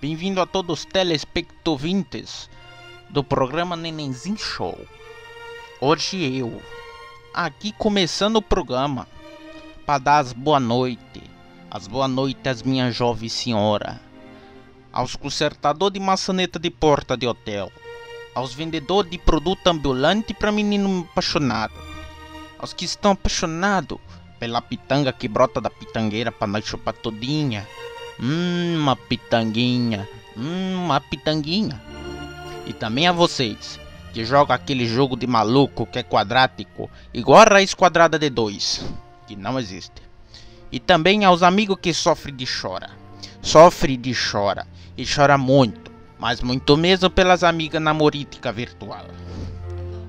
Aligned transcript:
Bem-vindo 0.00 0.40
a 0.40 0.46
todos 0.46 0.78
os 0.78 0.84
telespectovintes 0.84 2.48
do 3.10 3.24
programa 3.24 3.76
Nenenzinho 3.76 4.38
Show. 4.38 4.78
Hoje 5.80 6.38
eu, 6.38 6.62
aqui 7.34 7.72
começando 7.72 8.36
o 8.36 8.42
programa, 8.42 9.08
para 9.84 9.98
dar 9.98 10.18
as 10.18 10.32
boa 10.32 10.60
noite, 10.60 11.20
as 11.68 11.88
boa 11.88 12.06
noite 12.06 12.48
às 12.48 12.62
minha 12.62 12.92
jovem 12.92 13.28
senhora, 13.28 14.00
aos 14.92 15.16
consertador 15.16 15.90
de 15.90 15.98
maçaneta 15.98 16.60
de 16.60 16.70
porta 16.70 17.16
de 17.16 17.26
hotel, 17.26 17.72
aos 18.36 18.54
vendedores 18.54 19.10
de 19.10 19.18
produto 19.18 19.66
ambulante 19.66 20.32
para 20.32 20.52
menino 20.52 21.08
apaixonado, 21.10 21.74
aos 22.56 22.72
que 22.72 22.84
estão 22.84 23.10
apaixonados 23.10 23.98
pela 24.38 24.62
pitanga 24.62 25.12
que 25.12 25.26
brota 25.26 25.60
da 25.60 25.68
pitangueira 25.70 26.30
para 26.30 26.46
nós 26.46 26.64
chupar 26.64 26.94
todinha. 26.94 27.66
Hum, 28.20 28.76
uma 28.76 28.96
pitanguinha, 28.96 30.08
hum, 30.36 30.84
uma 30.84 31.00
pitanguinha. 31.00 31.80
E 32.66 32.72
também 32.72 33.06
a 33.06 33.12
vocês 33.12 33.78
que 34.12 34.24
jogam 34.24 34.54
aquele 34.54 34.86
jogo 34.86 35.16
de 35.16 35.26
maluco 35.26 35.86
que 35.86 36.00
é 36.00 36.02
quadrático, 36.02 36.90
igual 37.14 37.40
a 37.40 37.44
raiz 37.44 37.74
quadrada 37.74 38.18
de 38.18 38.28
2, 38.28 38.84
que 39.26 39.36
não 39.36 39.58
existe. 39.58 40.02
E 40.72 40.80
também 40.80 41.24
aos 41.24 41.42
amigos 41.42 41.78
que 41.80 41.94
sofrem 41.94 42.34
de 42.34 42.44
chora. 42.44 42.90
Sofre 43.40 43.96
de 43.96 44.12
chora 44.12 44.66
e 44.96 45.06
chora 45.06 45.38
muito, 45.38 45.92
mas 46.18 46.42
muito 46.42 46.76
mesmo 46.76 47.08
pelas 47.08 47.44
amigas 47.44 47.80
namorítica 47.80 48.52
virtual. 48.52 49.06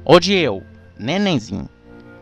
Hoje 0.04 0.34
eu, 0.34 0.64
nenenzinho, 0.98 1.70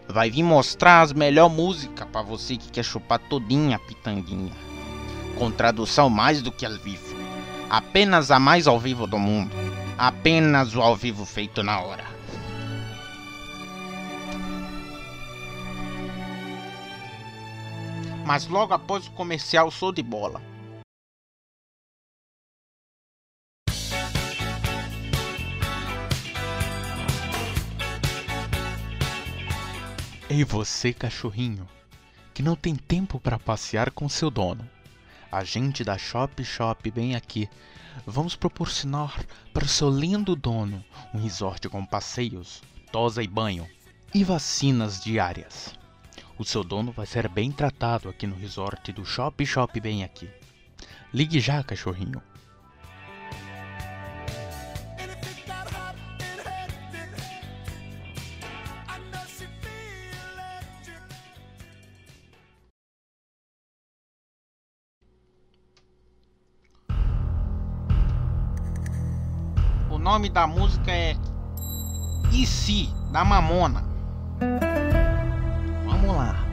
vai 0.08 0.30
vir 0.30 0.44
mostrar 0.44 1.02
as 1.02 1.14
melhor 1.14 1.50
música 1.50 2.06
para 2.06 2.22
você 2.22 2.58
que 2.58 2.70
quer 2.70 2.84
chupar 2.84 3.20
todinha 3.20 3.78
a 3.78 3.80
pitanguinha. 3.80 4.52
Com 5.38 5.52
tradução 5.52 6.09
mais 6.09 6.42
do 6.42 6.52
que 6.52 6.66
ao 6.66 6.78
vivo. 6.78 7.16
Apenas 7.70 8.31
a 8.31 8.39
mais 8.39 8.67
ao 8.67 8.80
vivo 8.80 9.06
do 9.06 9.20
mundo. 9.20 9.56
Apenas 9.98 10.75
o 10.75 10.81
ao 10.81 10.95
vivo 10.95 11.25
feito 11.25 11.61
na 11.61 11.80
hora. 11.80 12.06
Mas 18.26 18.48
logo 18.48 18.73
após 18.73 19.08
o 19.08 19.11
comercial 19.11 19.72
sou 19.72 19.92
de 19.92 20.03
bola. 20.03 20.42
Ei 30.30 30.44
você, 30.44 30.92
cachorrinho, 30.92 31.66
que 32.33 32.44
não 32.44 32.54
tem 32.54 32.76
tempo 32.76 33.17
para 33.17 33.39
passear 33.39 33.92
com 33.92 34.09
seu 34.09 34.30
dono. 34.30 34.70
A 35.30 35.44
gente 35.44 35.83
da 35.83 35.97
Shop 35.97 36.42
Shop 36.44 36.89
bem 36.89 37.16
aqui. 37.16 37.50
Vamos 38.06 38.36
proporcionar 38.36 39.25
para 39.53 39.66
o 39.66 39.67
seu 39.67 39.89
lindo 39.89 40.36
dono 40.36 40.83
um 41.14 41.22
resort 41.22 41.67
com 41.67 41.86
passeios, 41.86 42.61
tosa 42.92 43.22
e 43.22 43.28
banho 43.28 43.67
e 44.14 44.23
vacinas 44.23 45.03
diárias. 45.03 45.75
O 46.38 46.45
seu 46.45 46.64
dono 46.64 46.94
vai 46.94 47.05
ser 47.05 47.28
bem 47.28 47.52
tratado 47.52 48.08
aqui 48.08 48.25
no 48.25 48.38
resort 48.38 48.94
do 48.94 49.03
Shop 49.03 49.45
Shop 49.45 49.78
bem 49.81 50.03
aqui. 50.03 50.30
Ligue 51.14 51.42
já, 51.42 51.61
cachorrinho. 51.61 52.22
Nome 70.18 70.30
da 70.30 70.48
música 70.48 70.92
é 70.92 71.16
E 72.33 72.44
se 72.48 72.89
da 73.11 73.23
Mamona. 73.23 73.86
Vamos 75.86 76.16
lá. 76.16 76.44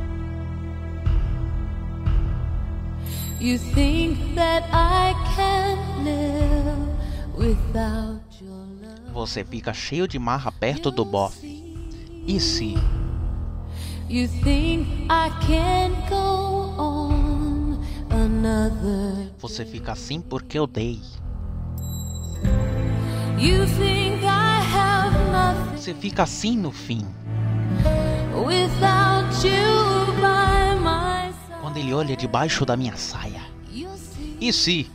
You 3.40 3.58
think 3.58 4.34
that 4.34 4.68
I 4.70 5.14
can 5.34 6.04
live 6.04 6.92
without 7.38 8.20
your 8.38 8.66
love? 8.82 9.12
Você 9.14 9.42
fica 9.42 9.72
cheio 9.72 10.06
de 10.06 10.18
marra 10.18 10.52
perto 10.52 10.90
do 10.90 11.02
bofe. 11.02 11.80
E 12.26 12.38
se 12.38 12.74
You 14.10 14.28
think 14.42 14.86
I 15.08 15.30
can't 15.46 16.10
go 16.10 16.74
on 16.78 17.78
another? 18.10 19.32
você 19.38 19.64
fica 19.64 19.92
assim 19.92 20.20
porque 20.20 20.58
eu 20.58 20.66
dei? 20.66 21.00
Você 25.76 25.94
fica 25.94 26.22
assim 26.22 26.56
no 26.56 26.72
fim. 26.72 27.04
Quando 31.60 31.76
ele 31.76 31.92
olha 31.92 32.16
debaixo 32.16 32.64
da 32.64 32.76
minha 32.76 32.96
saia. 32.96 33.42
E 34.40 34.52
se? 34.52 34.90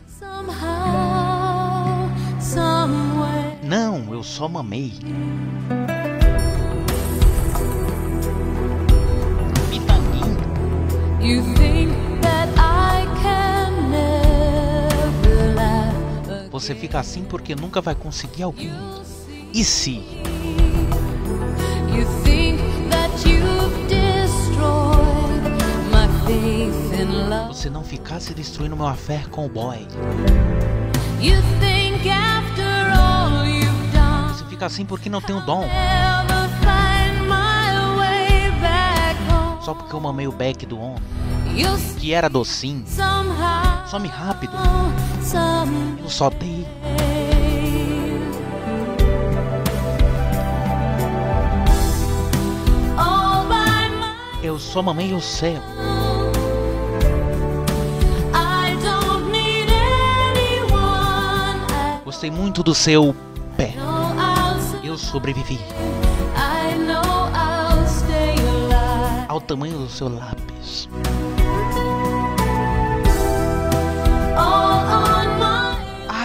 Não, 3.64 4.14
eu 4.14 4.24
só 4.24 4.48
mamei. 4.48 4.94
You 11.22 11.44
think 11.56 12.09
Você 16.60 16.76
fica 16.76 17.00
assim 17.00 17.24
porque 17.24 17.56
nunca 17.56 17.80
vai 17.80 17.96
conseguir 17.96 18.44
alguém. 18.44 18.74
E 19.54 19.64
se? 19.64 20.04
Você 27.48 27.70
não 27.70 27.82
ficasse 27.82 28.34
destruindo 28.34 28.76
meu 28.76 28.88
affair 28.88 29.30
com 29.30 29.46
o 29.46 29.50
boy. 29.50 29.88
Você 34.28 34.46
fica 34.50 34.66
assim 34.66 34.86
porque 34.86 35.10
não 35.10 35.22
tem 35.22 35.38
o 35.38 35.40
dom. 35.40 35.64
Só 39.62 39.74
porque 39.74 39.96
eu 39.96 40.00
mamei 40.02 40.28
o 40.28 40.32
back 40.34 40.66
do 40.66 40.78
homem. 40.78 41.29
Que 42.00 42.14
era 42.14 42.30
docinho. 42.30 42.86
Some 43.88 44.08
rápido. 44.08 44.54
Eu 46.02 46.10
só 46.10 46.30
dei. 46.30 46.66
Eu 54.42 54.58
só 54.58 54.82
mamei 54.82 55.14
o 55.14 55.22
céu. 55.22 55.62
Gostei 62.06 62.32
muito 62.32 62.64
do 62.64 62.74
seu 62.74 63.16
pé. 63.56 63.74
Eu 64.84 64.98
sobrevivi 64.98 65.60
ao 69.28 69.40
tamanho 69.40 69.78
do 69.78 69.90
seu 69.90 70.10
lápis. 70.10 70.90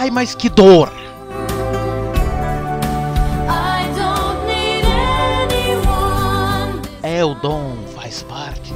Ai, 0.05 0.11
mas 0.11 0.35
que 0.35 0.49
dor! 0.49 0.93
É 7.01 7.25
o 7.25 7.33
dom, 7.33 7.75
faz 7.95 8.21
parte. 8.21 8.71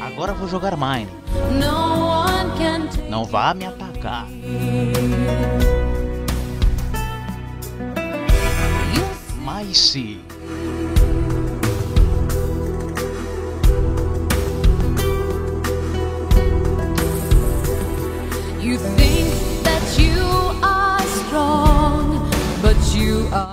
Agora 0.00 0.32
vou 0.32 0.46
jogar 0.46 0.76
mine. 0.76 1.08
Não 3.10 3.24
vá 3.24 3.54
me 3.54 3.66
atacar. 3.66 4.28
Mas 9.42 9.76
se 9.80 10.20
You 18.60 18.78
think 18.78 19.03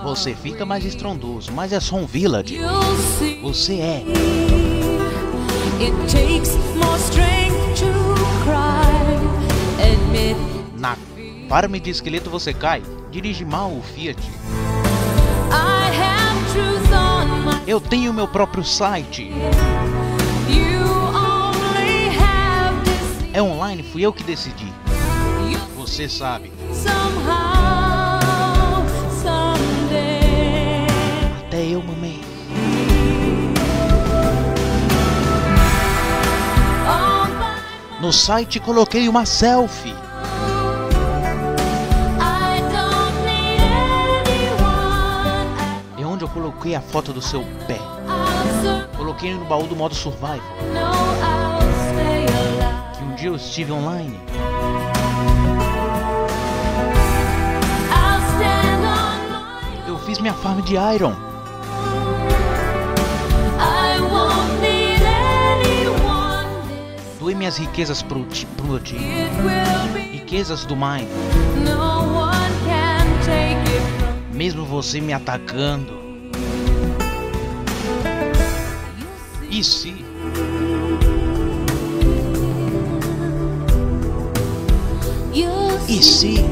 você 0.02 0.34
fica 0.34 0.64
mais 0.64 0.84
estrondoso, 0.84 1.52
mas 1.52 1.72
é 1.72 1.80
só 1.80 1.96
um 1.96 2.06
village. 2.06 2.58
Você 3.42 3.74
é. 3.74 4.04
Na 10.78 10.96
farm 11.48 11.72
de 11.74 11.90
esqueleto 11.90 12.30
você 12.30 12.52
cai. 12.52 12.82
Dirige 13.10 13.44
mal 13.44 13.70
o 13.70 13.82
Fiat. 13.82 14.20
Eu 17.66 17.80
tenho 17.80 18.12
meu 18.12 18.26
próprio 18.26 18.64
site. 18.64 19.30
É 23.34 23.40
online, 23.40 23.82
fui 23.82 24.02
eu 24.02 24.12
que 24.12 24.22
decidi. 24.22 24.70
Você 25.76 26.08
sabe. 26.08 26.52
Somehow, 26.72 27.81
No 38.12 38.18
site 38.18 38.60
coloquei 38.60 39.08
uma 39.08 39.24
selfie. 39.24 39.94
É 45.98 46.04
onde 46.04 46.22
eu 46.22 46.28
coloquei 46.28 46.74
a 46.74 46.82
foto 46.82 47.10
do 47.10 47.22
seu 47.22 47.42
pé. 47.66 47.78
Coloquei 48.98 49.32
no 49.32 49.46
baú 49.46 49.66
do 49.66 49.74
modo 49.74 49.94
survival. 49.94 50.42
Que 52.98 53.02
um 53.02 53.14
dia 53.14 53.30
eu 53.30 53.36
estive 53.36 53.72
online. 53.72 54.20
Eu 59.88 59.98
fiz 60.00 60.18
minha 60.18 60.34
farm 60.34 60.60
de 60.60 60.74
iron. 60.74 61.31
Doei 67.22 67.36
minhas 67.36 67.56
riquezas 67.56 68.02
pro, 68.02 68.24
ti- 68.24 68.46
pro 68.56 68.66
meu 68.66 68.80
time. 68.80 69.28
Riquezas 70.10 70.64
do 70.64 70.74
from 70.74 71.06
Mesmo 74.34 74.64
você 74.64 75.00
me 75.00 75.12
atacando. 75.12 76.02
E 79.48 79.62
se. 79.62 80.04
E 85.88 86.02
se 86.02 86.44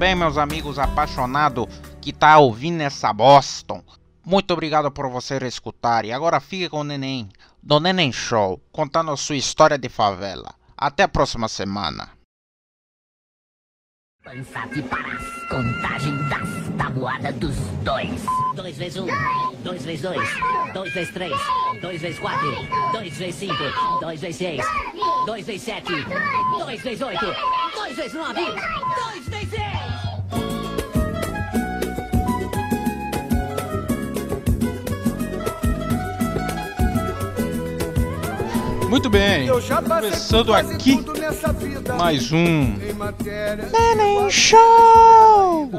bem, 0.00 0.14
meus 0.14 0.38
amigos 0.38 0.78
apaixonados 0.78 1.66
que 2.00 2.10
tá 2.10 2.38
ouvindo 2.38 2.80
essa 2.80 3.12
Boston. 3.12 3.84
Muito 4.24 4.50
obrigado 4.50 4.90
por 4.90 5.06
você 5.10 5.36
escutar. 5.46 6.06
E 6.06 6.10
agora 6.10 6.40
fique 6.40 6.70
com 6.70 6.80
o 6.80 6.84
Neném, 6.84 7.28
do 7.62 7.78
Neném 7.78 8.10
Show, 8.10 8.58
contando 8.72 9.10
a 9.10 9.16
sua 9.18 9.36
história 9.36 9.76
de 9.76 9.90
favela. 9.90 10.54
Até 10.74 11.02
a 11.02 11.08
próxima 11.08 11.48
semana. 11.48 12.08
Pensate 14.22 14.82
para 14.82 15.12
as 15.14 15.48
contagem 15.48 16.14
das 16.28 16.76
tabuadas 16.76 17.34
dos 17.36 17.56
dois. 17.82 18.22
Dois 18.54 18.76
vezes 18.76 18.98
um, 18.98 19.06
dois 19.64 19.82
vezes 19.82 20.02
dois, 20.02 20.28
dois 20.74 20.92
vezes 20.92 21.14
três, 21.14 21.40
dois 21.80 22.02
vezes 22.02 22.18
quatro, 22.18 22.54
dois 22.92 23.16
vezes 23.16 23.34
cinco, 23.36 23.64
dois 23.98 24.20
vezes 24.20 24.36
seis, 24.36 24.62
dois 25.24 25.46
vezes 25.46 25.62
sete, 25.62 25.92
dois 26.58 26.82
vezes 26.82 27.00
oito, 27.00 27.26
dois 27.74 27.96
vezes 27.96 28.12
nove, 28.12 28.44
dois 28.44 29.28
vezes 29.28 29.48
dez. 29.48 29.99
Muito 38.90 39.08
bem, 39.08 39.46
começando 39.46 40.52
aqui 40.52 40.98
mais 41.96 42.32
um. 42.32 42.74
Neném 43.70 44.28
Show! 44.28 45.70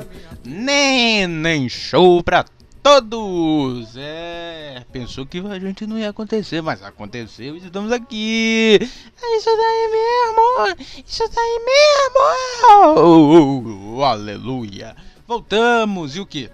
Neném 0.46 1.68
Show 1.68 2.24
pra 2.24 2.46
todos! 2.81 3.98
É, 3.98 4.86
pensou 4.94 5.25
que 5.25 5.40
a 5.40 5.60
gente 5.60 5.86
não 5.86 6.00
ia 6.00 6.10
acontecer, 6.10 6.62
mas 6.62 6.81
aconteceu 6.81 7.58
e 7.58 7.60
estamos 7.60 7.92
aqui! 7.92 8.80
É 9.22 9.38
isso 9.38 9.50
daí 9.58 9.90
mesmo! 9.92 11.04
Isso 11.06 11.30
daí 11.36 11.60
mesmo! 11.66 12.98
Oh, 12.98 13.98
oh, 13.98 14.04
aleluia! 14.06 14.96
Voltamos! 15.28 16.16
E 16.16 16.22
o 16.22 16.25
que? 16.25 16.50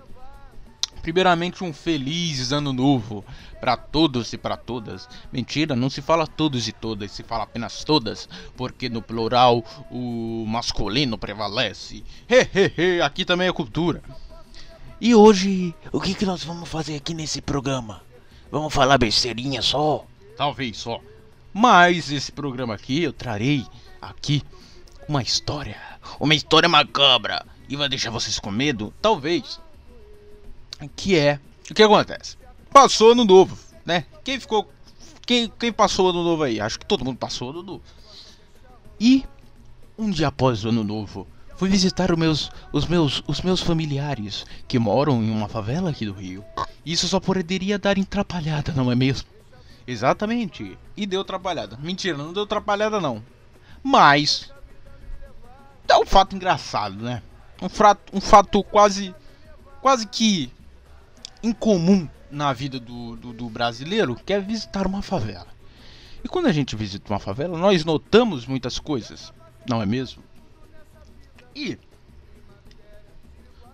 Primeiramente, 1.04 1.64
um 1.64 1.72
feliz 1.72 2.52
ano 2.52 2.74
novo 2.74 3.24
para 3.68 3.76
todos 3.76 4.32
e 4.32 4.38
para 4.38 4.56
todas. 4.56 5.10
Mentira, 5.30 5.76
não 5.76 5.90
se 5.90 6.02
fala 6.02 6.26
todos 6.26 6.70
e 6.70 6.72
todas, 6.72 7.12
se 7.12 7.22
fala 7.22 7.44
apenas 7.44 7.84
todas, 7.84 8.30
porque 8.56 8.88
no 8.88 9.02
plural 9.02 9.62
o 9.92 10.46
masculino 10.48 11.18
prevalece. 11.18 12.02
Hehehe, 12.30 13.02
aqui 13.02 13.26
também 13.26 13.50
é 13.50 13.52
cultura. 13.52 14.02
E 15.02 15.14
hoje, 15.14 15.76
o 15.92 16.00
que, 16.00 16.16
que 16.16 16.26
nós 16.26 16.46
vamos 16.46 16.70
fazer 16.70 16.96
aqui 16.96 17.14
nesse 17.14 17.42
programa? 17.42 18.02
Vamos 18.50 18.74
falar 18.74 18.98
besteirinha 18.98 19.62
só? 19.62 20.06
Talvez 20.38 20.78
só. 20.78 21.02
Mas 21.54 22.10
esse 22.10 22.32
programa 22.32 22.74
aqui 22.74 23.04
eu 23.04 23.12
trarei 23.12 23.66
aqui 24.02 24.42
uma 25.10 25.22
história. 25.22 25.78
Uma 26.22 26.36
história 26.36 26.70
macabra. 26.70 27.46
E 27.68 27.76
vai 27.76 27.90
deixar 27.90 28.12
vocês 28.12 28.40
com 28.40 28.50
medo? 28.50 28.94
Talvez 29.02 29.60
que 30.96 31.18
é 31.18 31.38
o 31.70 31.74
que 31.74 31.84
acontece. 31.84 32.38
Passou 32.78 33.14
ano 33.14 33.26
novo, 33.26 33.58
né? 33.84 34.06
Quem 34.24 34.40
ficou 34.40 34.72
quem, 35.26 35.52
quem 35.58 35.74
passou 35.74 36.12
ano 36.12 36.24
novo 36.24 36.44
aí? 36.44 36.62
Acho 36.62 36.78
que 36.78 36.86
todo 36.86 37.04
mundo 37.04 37.18
passou 37.18 37.50
ano 37.50 37.64
novo. 37.64 37.82
E 39.00 39.26
um 39.98 40.12
dia 40.12 40.28
após 40.28 40.64
o 40.64 40.70
ano 40.70 40.84
novo, 40.84 41.26
fui 41.56 41.70
visitar 41.70 42.12
os 42.12 42.18
meus 42.20 42.52
os 42.72 42.86
meus 42.86 43.24
os 43.26 43.42
meus 43.42 43.62
familiares 43.62 44.46
que 44.68 44.78
moram 44.78 45.24
em 45.24 45.32
uma 45.32 45.50
favela 45.50 45.90
aqui 45.90 46.06
do 46.06 46.14
Rio. 46.14 46.46
Isso 46.86 47.08
só 47.08 47.20
poderia 47.20 47.80
dar 47.80 47.98
atrapalhada, 47.98 48.72
não 48.74 48.92
é 48.92 48.96
mesmo? 48.96 49.28
Exatamente. 49.88 50.78
E 50.96 51.08
deu 51.08 51.22
atrapalhada. 51.22 51.80
Mentira, 51.82 52.16
não 52.16 52.32
deu 52.32 52.44
atrapalhada 52.44 53.02
não. 53.02 53.24
Mas 53.82 54.54
é 55.88 55.98
um 55.98 56.06
fato 56.06 56.36
engraçado, 56.36 56.98
né? 56.98 57.24
Um 57.60 57.70
fato, 57.70 58.16
um 58.16 58.22
fato 58.22 58.64
quase 58.64 59.16
quase 59.82 60.06
que 60.06 60.52
incomum 61.42 62.08
na 62.30 62.54
vida 62.54 62.80
do, 62.80 63.16
do, 63.16 63.34
do 63.34 63.50
brasileiro, 63.50 64.16
que 64.16 64.34
é 64.34 64.40
visitar 64.40 64.86
uma 64.86 65.02
favela. 65.02 65.48
E 66.24 66.28
quando 66.28 66.48
a 66.48 66.52
gente 66.52 66.76
visita 66.76 67.12
uma 67.12 67.20
favela, 67.20 67.58
nós 67.58 67.86
notamos 67.86 68.46
muitas 68.46 68.80
coisas, 68.80 69.34
não 69.68 69.82
é 69.82 69.86
mesmo? 69.86 70.24
E 71.56 71.78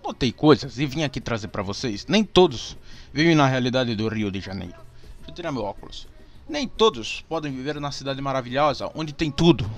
notei 0.04 0.32
coisas 0.32 0.78
e 0.78 0.86
vim 0.86 1.04
aqui 1.04 1.22
trazer 1.22 1.48
pra 1.48 1.63
vocês. 1.63 2.06
Nem 2.08 2.24
todos 2.24 2.78
vivem 3.12 3.36
na 3.36 3.48
realidade 3.48 3.96
do 3.96 4.08
Rio 4.08 4.30
de 4.30 4.39
Janeiro. 4.39 4.75
Deixa 5.18 5.32
eu 5.32 5.36
tirar 5.36 5.51
meu 5.51 5.63
óculos. 5.63 6.08
Nem 6.48 6.68
todos 6.68 7.22
podem 7.22 7.51
viver 7.51 7.80
na 7.80 7.92
cidade 7.92 8.22
maravilhosa, 8.22 8.92
onde 8.94 9.13
tem 9.13 9.32
tudo, 9.32 9.70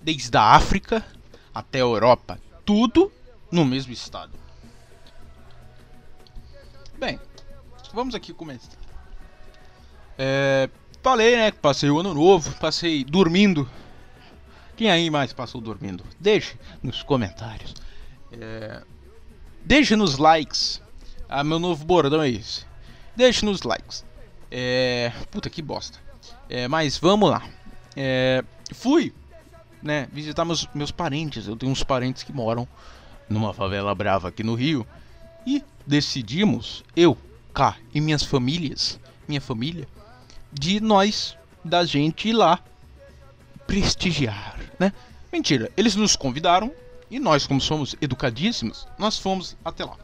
desde 0.00 0.36
a 0.36 0.54
África 0.54 1.04
até 1.52 1.78
a 1.78 1.82
Europa, 1.82 2.40
tudo 2.64 3.10
no 3.50 3.64
mesmo 3.64 3.92
estado. 3.92 4.32
Bem, 6.98 7.18
vamos 7.96 8.14
aqui 8.14 8.34
começar. 8.34 8.76
É, 10.18 10.68
falei, 11.02 11.34
né, 11.34 11.50
passei 11.50 11.88
o 11.88 11.98
ano 11.98 12.12
novo, 12.12 12.54
passei 12.60 13.02
dormindo. 13.02 13.66
Quem 14.76 14.90
aí 14.90 15.08
mais 15.08 15.32
passou 15.32 15.62
dormindo? 15.62 16.04
Deixe 16.20 16.58
nos 16.82 17.02
comentários. 17.02 17.74
É, 18.30 18.82
deixe 19.64 19.96
nos 19.96 20.18
likes. 20.18 20.82
Ah, 21.26 21.42
meu 21.42 21.58
novo 21.58 21.86
bordão 21.86 22.22
é 22.22 22.28
esse. 22.28 22.66
Deixe 23.16 23.46
nos 23.46 23.62
likes. 23.62 24.04
É, 24.50 25.10
puta 25.30 25.48
que 25.48 25.62
bosta. 25.62 25.98
É, 26.50 26.68
mas 26.68 26.98
vamos 26.98 27.30
lá. 27.30 27.42
É, 27.96 28.44
fui, 28.74 29.10
né, 29.82 30.06
visitar 30.12 30.44
meus, 30.44 30.68
meus 30.74 30.90
parentes. 30.90 31.48
Eu 31.48 31.56
tenho 31.56 31.72
uns 31.72 31.82
parentes 31.82 32.22
que 32.22 32.32
moram 32.32 32.68
numa 33.26 33.54
favela 33.54 33.94
brava 33.94 34.28
aqui 34.28 34.42
no 34.42 34.54
Rio. 34.54 34.86
E 35.46 35.64
decidimos, 35.86 36.84
eu, 36.94 37.16
cá 37.56 37.78
e 37.94 38.02
minhas 38.02 38.22
famílias, 38.22 39.00
minha 39.26 39.40
família, 39.40 39.88
de 40.52 40.78
nós, 40.78 41.38
da 41.64 41.86
gente 41.86 42.28
ir 42.28 42.34
lá 42.34 42.62
prestigiar, 43.66 44.60
né? 44.78 44.92
Mentira, 45.32 45.72
eles 45.74 45.96
nos 45.96 46.14
convidaram 46.16 46.70
e 47.10 47.18
nós, 47.18 47.46
como 47.46 47.58
somos 47.58 47.96
educadíssimos, 47.98 48.86
nós 48.98 49.18
fomos 49.18 49.56
até 49.64 49.86
lá. 49.86 49.96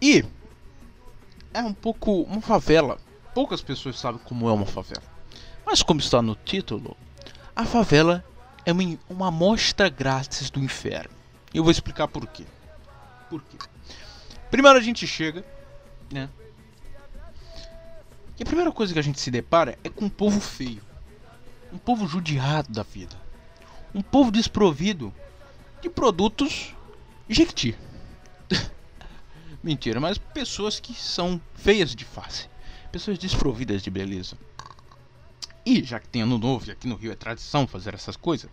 E 0.00 0.24
é 1.52 1.60
um 1.60 1.74
pouco 1.74 2.22
uma 2.22 2.40
favela. 2.40 2.98
Poucas 3.34 3.60
pessoas 3.60 3.98
sabem 3.98 4.20
como 4.24 4.48
é 4.48 4.52
uma 4.52 4.66
favela. 4.66 5.02
Mas 5.64 5.82
como 5.82 5.98
está 5.98 6.22
no 6.22 6.36
título, 6.36 6.96
a 7.54 7.64
favela 7.64 8.24
é 8.64 8.70
uma, 8.70 9.26
amostra 9.26 9.88
grátis 9.88 10.50
do 10.50 10.60
inferno. 10.60 11.16
Eu 11.52 11.64
vou 11.64 11.72
explicar 11.72 12.06
por 12.06 12.28
quê. 12.28 12.44
Por 13.28 13.42
quê? 13.42 13.56
Primeiro 14.50 14.78
a 14.78 14.82
gente 14.82 15.06
chega, 15.06 15.44
né? 16.10 16.28
E 18.38 18.42
a 18.42 18.46
primeira 18.46 18.70
coisa 18.70 18.92
que 18.92 18.98
a 18.98 19.02
gente 19.02 19.20
se 19.20 19.30
depara 19.30 19.78
é 19.82 19.88
com 19.88 20.04
um 20.04 20.10
povo 20.10 20.40
feio. 20.40 20.82
Um 21.72 21.78
povo 21.78 22.06
judiado 22.06 22.72
da 22.72 22.82
vida. 22.82 23.16
Um 23.94 24.02
povo 24.02 24.30
desprovido 24.30 25.12
de 25.80 25.88
produtos 25.88 26.74
Jequiti. 27.28 27.76
Mentira, 29.62 29.98
mas 29.98 30.18
pessoas 30.18 30.78
que 30.78 30.94
são 30.94 31.40
feias 31.54 31.94
de 31.94 32.04
face. 32.04 32.48
Pessoas 32.92 33.18
desprovidas 33.18 33.82
de 33.82 33.90
beleza. 33.90 34.36
E 35.64 35.82
já 35.82 35.98
que 35.98 36.08
tem 36.08 36.22
ano 36.22 36.38
novo 36.38 36.68
e 36.68 36.70
aqui 36.70 36.86
no 36.86 36.94
Rio 36.94 37.10
é 37.10 37.16
tradição 37.16 37.66
fazer 37.66 37.92
essas 37.94 38.16
coisas, 38.16 38.50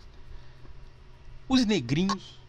os 1.48 1.64
negrinhos 1.64 2.40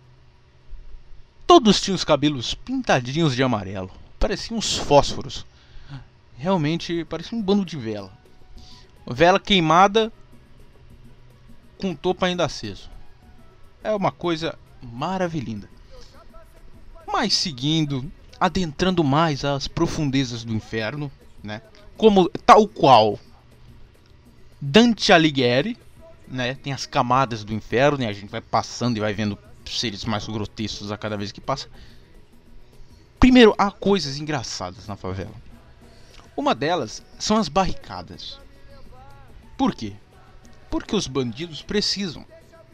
todos 1.47 1.81
tinham 1.81 1.95
os 1.95 2.03
cabelos 2.03 2.53
pintadinhos 2.53 3.35
de 3.35 3.43
amarelo. 3.43 3.91
Pareciam 4.19 4.57
uns 4.57 4.77
fósforos. 4.77 5.45
Realmente 6.37 7.05
parecia 7.05 7.37
um 7.37 7.41
bando 7.41 7.65
de 7.65 7.77
vela. 7.77 8.11
Vela 9.07 9.39
queimada 9.39 10.11
com 11.77 11.95
topo 11.95 12.25
ainda 12.25 12.45
aceso. 12.45 12.89
É 13.83 13.93
uma 13.93 14.11
coisa 14.11 14.57
maravilhosa. 14.81 15.69
Mas 17.07 17.33
seguindo, 17.33 18.11
adentrando 18.39 19.03
mais 19.03 19.45
as 19.45 19.67
profundezas 19.67 20.43
do 20.43 20.53
inferno, 20.53 21.11
né? 21.43 21.61
Como 21.95 22.27
tal 22.45 22.67
qual 22.67 23.19
Dante 24.59 25.13
Alighieri, 25.13 25.77
né? 26.27 26.55
Tem 26.55 26.73
as 26.73 26.85
camadas 26.85 27.43
do 27.43 27.53
inferno 27.53 28.03
e 28.03 28.07
a 28.07 28.13
gente 28.13 28.29
vai 28.29 28.41
passando 28.41 28.97
e 28.97 28.99
vai 28.99 29.13
vendo 29.13 29.37
seres 29.67 30.05
mais 30.05 30.25
grotescos 30.27 30.91
a 30.91 30.98
cada 30.98 31.17
vez 31.17 31.31
que 31.31 31.41
passa. 31.41 31.67
Primeiro, 33.19 33.55
há 33.57 33.72
coisas 33.72 34.17
engraçadas 34.17 34.88
na 34.88 34.95
favela. 34.95 35.34
Uma 36.36 36.53
delas 36.53 37.03
são 37.17 37.38
as 37.38 37.48
barricadas. 37.48 38.39
Por 39.57 39.74
quê? 39.74 39.93
Porque 40.69 40.95
os 40.95 41.07
bandidos 41.07 41.62
precisam 41.62 42.25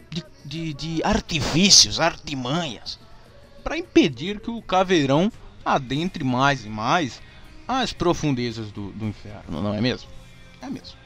de, 0.09 0.25
de, 0.43 0.73
de 0.73 1.03
artifícios, 1.03 1.99
artimanhas, 1.99 2.99
para 3.63 3.77
impedir 3.77 4.39
que 4.39 4.49
o 4.49 4.61
caveirão 4.61 5.31
adentre 5.63 6.23
mais 6.23 6.65
e 6.65 6.69
mais 6.69 7.21
as 7.67 7.93
profundezas 7.93 8.71
do, 8.71 8.91
do 8.91 9.05
inferno, 9.05 9.61
não 9.61 9.73
é 9.73 9.79
mesmo? 9.79 10.09
É 10.61 10.69
mesmo. 10.69 10.97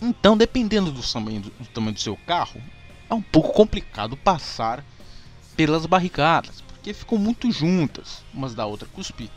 Então, 0.00 0.36
dependendo 0.36 0.92
do 0.92 1.02
tamanho 1.02 1.40
do, 1.40 1.50
do 1.50 1.66
tamanho 1.66 1.94
do 1.94 2.00
seu 2.00 2.16
carro, 2.18 2.62
é 3.08 3.14
um 3.14 3.22
pouco 3.22 3.52
complicado 3.52 4.16
passar 4.16 4.84
pelas 5.56 5.86
barricadas, 5.86 6.60
porque 6.60 6.92
ficam 6.92 7.18
muito 7.18 7.50
juntas, 7.50 8.24
umas 8.32 8.54
da 8.54 8.66
outra 8.66 8.88
cuspir. 8.88 9.30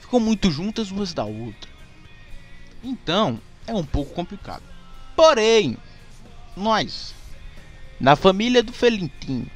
Ficam 0.00 0.20
muito 0.20 0.50
juntas 0.50 0.90
umas 0.90 1.12
da 1.12 1.24
outra. 1.24 1.70
Então, 2.82 3.40
é 3.66 3.74
um 3.74 3.84
pouco 3.84 4.14
complicado. 4.14 4.62
Porém, 5.16 5.76
nós, 6.56 7.14
na 7.98 8.16
família 8.16 8.62
do 8.62 8.72
Felintinho, 8.72 9.50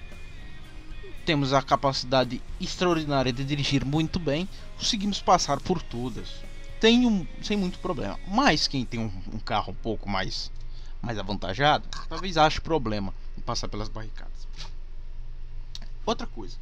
temos 1.25 1.53
a 1.53 1.63
capacidade 1.63 2.41
extraordinária 2.61 3.33
de 3.33 3.45
dirigir 3.45 3.85
muito 3.85 4.19
bem, 4.19 4.49
conseguimos 4.77 5.21
passar 5.23 5.59
por 5.61 5.81
todas. 5.83 6.29
Tem 6.81 7.07
um, 7.07 7.27
sem 7.43 7.57
muito 7.57 7.79
problema. 7.79 8.19
Mas 8.27 8.69
quem 8.69 8.85
tem 8.85 9.01
um, 9.01 9.11
um 9.33 9.39
carro 9.39 9.73
um 9.73 9.77
pouco 9.77 10.09
mais, 10.09 10.51
mais 11.01 11.19
avantajado, 11.19 11.89
talvez 12.09 12.37
ache 12.37 12.61
problema 12.61 13.13
em 13.23 13.24
passar 13.43 13.69
pelas 13.69 13.88
barricadas. 13.88 14.47
Outra 16.07 16.26
coisa. 16.26 16.57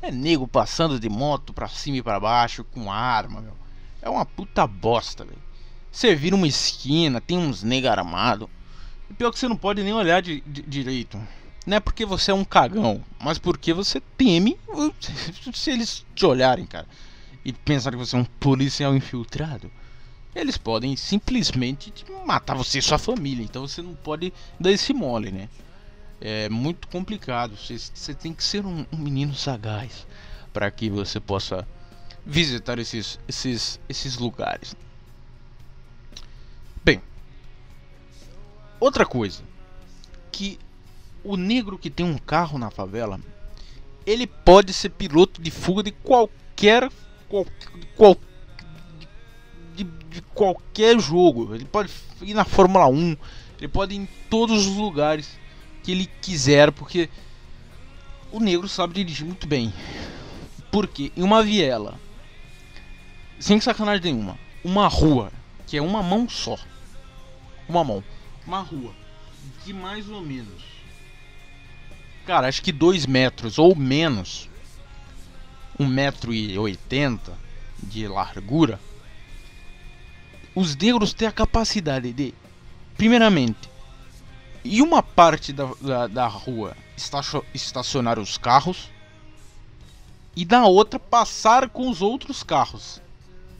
É 0.00 0.10
nego 0.10 0.46
passando 0.46 1.00
de 1.00 1.08
moto 1.08 1.52
pra 1.52 1.68
cima 1.68 1.96
e 1.96 2.02
pra 2.02 2.20
baixo 2.20 2.64
com 2.64 2.92
arma, 2.92 3.40
meu. 3.40 3.56
É 4.02 4.10
uma 4.10 4.26
puta 4.26 4.66
bosta, 4.66 5.24
velho. 5.24 5.42
Você 5.90 6.14
vira 6.14 6.36
uma 6.36 6.46
esquina, 6.46 7.20
tem 7.20 7.38
uns 7.38 7.62
nega 7.62 7.90
armado. 7.90 8.50
E 9.10 9.14
pior 9.14 9.32
que 9.32 9.38
você 9.38 9.48
não 9.48 9.56
pode 9.56 9.82
nem 9.82 9.94
olhar 9.94 10.20
de, 10.20 10.42
de, 10.42 10.62
direito. 10.62 11.18
Não 11.66 11.78
é 11.78 11.80
porque 11.80 12.04
você 12.04 12.30
é 12.30 12.34
um 12.34 12.44
cagão, 12.44 13.02
mas 13.18 13.38
porque 13.38 13.72
você 13.72 14.00
teme 14.16 14.58
se 15.54 15.70
eles 15.70 16.04
te 16.14 16.26
olharem, 16.26 16.66
cara. 16.66 16.86
E 17.44 17.52
pensar 17.52 17.90
que 17.90 17.96
você 17.96 18.14
é 18.14 18.18
um 18.18 18.24
policial 18.24 18.94
infiltrado. 18.94 19.70
Eles 20.36 20.58
podem 20.58 20.94
simplesmente 20.96 21.90
matar 22.26 22.54
você 22.54 22.78
e 22.78 22.82
sua 22.82 22.98
família. 22.98 23.42
Então 23.42 23.66
você 23.66 23.80
não 23.80 23.94
pode 23.94 24.34
dar 24.60 24.70
esse 24.70 24.92
mole, 24.92 25.30
né? 25.32 25.48
É 26.20 26.46
muito 26.50 26.86
complicado. 26.88 27.56
Você, 27.56 27.78
você 27.78 28.12
tem 28.12 28.34
que 28.34 28.44
ser 28.44 28.66
um, 28.66 28.84
um 28.92 28.98
menino 28.98 29.34
sagaz 29.34 30.06
para 30.52 30.70
que 30.70 30.90
você 30.90 31.18
possa 31.18 31.66
visitar 32.24 32.78
esses, 32.78 33.18
esses, 33.26 33.80
esses 33.88 34.18
lugares. 34.18 34.76
Bem, 36.84 37.00
outra 38.78 39.06
coisa 39.06 39.42
que 40.30 40.58
o 41.24 41.38
negro 41.38 41.78
que 41.78 41.88
tem 41.88 42.04
um 42.04 42.18
carro 42.18 42.58
na 42.58 42.70
favela, 42.70 43.18
ele 44.04 44.26
pode 44.26 44.74
ser 44.74 44.90
piloto 44.90 45.40
de 45.40 45.50
fuga 45.50 45.82
de 45.82 45.92
qualquer 45.92 46.90
qual, 47.26 47.46
qual 47.96 48.16
de, 50.16 50.22
qualquer 50.34 50.98
jogo. 51.00 51.54
Ele 51.54 51.64
pode 51.64 51.90
ir 52.22 52.34
na 52.34 52.44
Fórmula 52.44 52.86
1, 52.88 53.16
ele 53.58 53.68
pode 53.68 53.94
ir 53.94 53.98
em 53.98 54.08
todos 54.28 54.66
os 54.66 54.76
lugares 54.76 55.38
que 55.82 55.92
ele 55.92 56.08
quiser, 56.20 56.72
porque 56.72 57.08
o 58.32 58.40
negro 58.40 58.68
sabe 58.68 58.94
dirigir 58.94 59.26
muito 59.26 59.46
bem. 59.46 59.72
Porque 60.70 61.12
em 61.16 61.22
uma 61.22 61.42
viela, 61.42 61.98
sem 63.38 63.60
sacanagem 63.60 64.12
nenhuma, 64.12 64.38
uma 64.64 64.88
rua 64.88 65.32
que 65.66 65.76
é 65.76 65.82
uma 65.82 66.02
mão 66.02 66.28
só 66.28 66.58
uma 67.68 67.82
mão. 67.82 68.02
Uma 68.46 68.60
rua 68.60 68.92
de 69.64 69.72
mais 69.72 70.08
ou 70.08 70.20
menos. 70.20 70.62
Cara, 72.24 72.48
acho 72.48 72.62
que 72.62 72.72
2 72.72 73.06
metros 73.06 73.58
ou 73.58 73.74
menos. 73.74 74.48
1,80 75.78 75.88
metro 75.88 76.32
e 76.32 76.58
oitenta 76.58 77.36
de 77.82 78.06
largura. 78.08 78.80
Os 80.56 80.74
negros 80.74 81.12
têm 81.12 81.28
a 81.28 81.32
capacidade 81.32 82.14
de, 82.14 82.32
primeiramente, 82.96 83.68
em 84.64 84.80
uma 84.80 85.02
parte 85.02 85.52
da, 85.52 85.66
da, 85.82 86.06
da 86.06 86.26
rua 86.26 86.74
estacionar 87.52 88.18
os 88.18 88.38
carros 88.38 88.90
e 90.34 90.46
na 90.46 90.66
outra 90.66 90.98
passar 90.98 91.68
com 91.68 91.90
os 91.90 92.00
outros 92.00 92.42
carros. 92.42 93.02